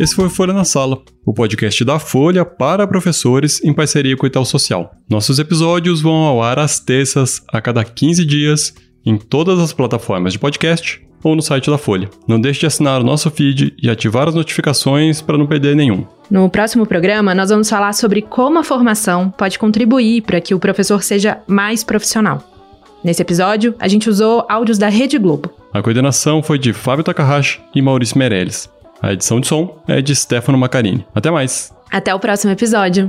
Esse 0.00 0.16
foi 0.16 0.28
Folha 0.28 0.52
na 0.52 0.64
Sala, 0.64 1.00
o 1.24 1.32
podcast 1.32 1.84
da 1.84 2.00
Folha 2.00 2.44
para 2.44 2.88
professores 2.88 3.62
em 3.62 3.72
parceria 3.72 4.16
com 4.16 4.24
o 4.24 4.26
Itaú 4.26 4.44
Social. 4.44 4.90
Nossos 5.08 5.38
episódios 5.38 6.02
vão 6.02 6.24
ao 6.24 6.42
ar 6.42 6.58
às 6.58 6.80
terças, 6.80 7.40
a 7.52 7.60
cada 7.60 7.84
15 7.84 8.24
dias, 8.24 8.74
em 9.06 9.16
todas 9.16 9.60
as 9.60 9.72
plataformas 9.72 10.32
de 10.32 10.40
podcast 10.40 11.00
ou 11.22 11.36
no 11.36 11.40
site 11.40 11.70
da 11.70 11.78
Folha. 11.78 12.10
Não 12.26 12.40
deixe 12.40 12.58
de 12.58 12.66
assinar 12.66 13.00
o 13.00 13.04
nosso 13.04 13.30
feed 13.30 13.76
e 13.80 13.88
ativar 13.88 14.26
as 14.26 14.34
notificações 14.34 15.22
para 15.22 15.38
não 15.38 15.46
perder 15.46 15.76
nenhum. 15.76 16.04
No 16.30 16.48
próximo 16.48 16.86
programa, 16.86 17.34
nós 17.34 17.50
vamos 17.50 17.68
falar 17.68 17.92
sobre 17.92 18.22
como 18.22 18.58
a 18.58 18.64
formação 18.64 19.30
pode 19.30 19.58
contribuir 19.58 20.22
para 20.22 20.40
que 20.40 20.54
o 20.54 20.58
professor 20.58 21.02
seja 21.02 21.38
mais 21.46 21.84
profissional. 21.84 22.42
Nesse 23.02 23.20
episódio, 23.20 23.74
a 23.78 23.86
gente 23.86 24.08
usou 24.08 24.46
áudios 24.48 24.78
da 24.78 24.88
Rede 24.88 25.18
Globo. 25.18 25.50
A 25.72 25.82
coordenação 25.82 26.42
foi 26.42 26.58
de 26.58 26.72
Fábio 26.72 27.04
Takahashi 27.04 27.60
e 27.74 27.82
Maurício 27.82 28.16
Meirelles. 28.16 28.70
A 29.02 29.12
edição 29.12 29.38
de 29.38 29.46
som 29.46 29.76
é 29.86 30.00
de 30.00 30.16
Stefano 30.16 30.56
Macarini. 30.56 31.06
Até 31.14 31.30
mais! 31.30 31.74
Até 31.90 32.14
o 32.14 32.18
próximo 32.18 32.52
episódio! 32.52 33.08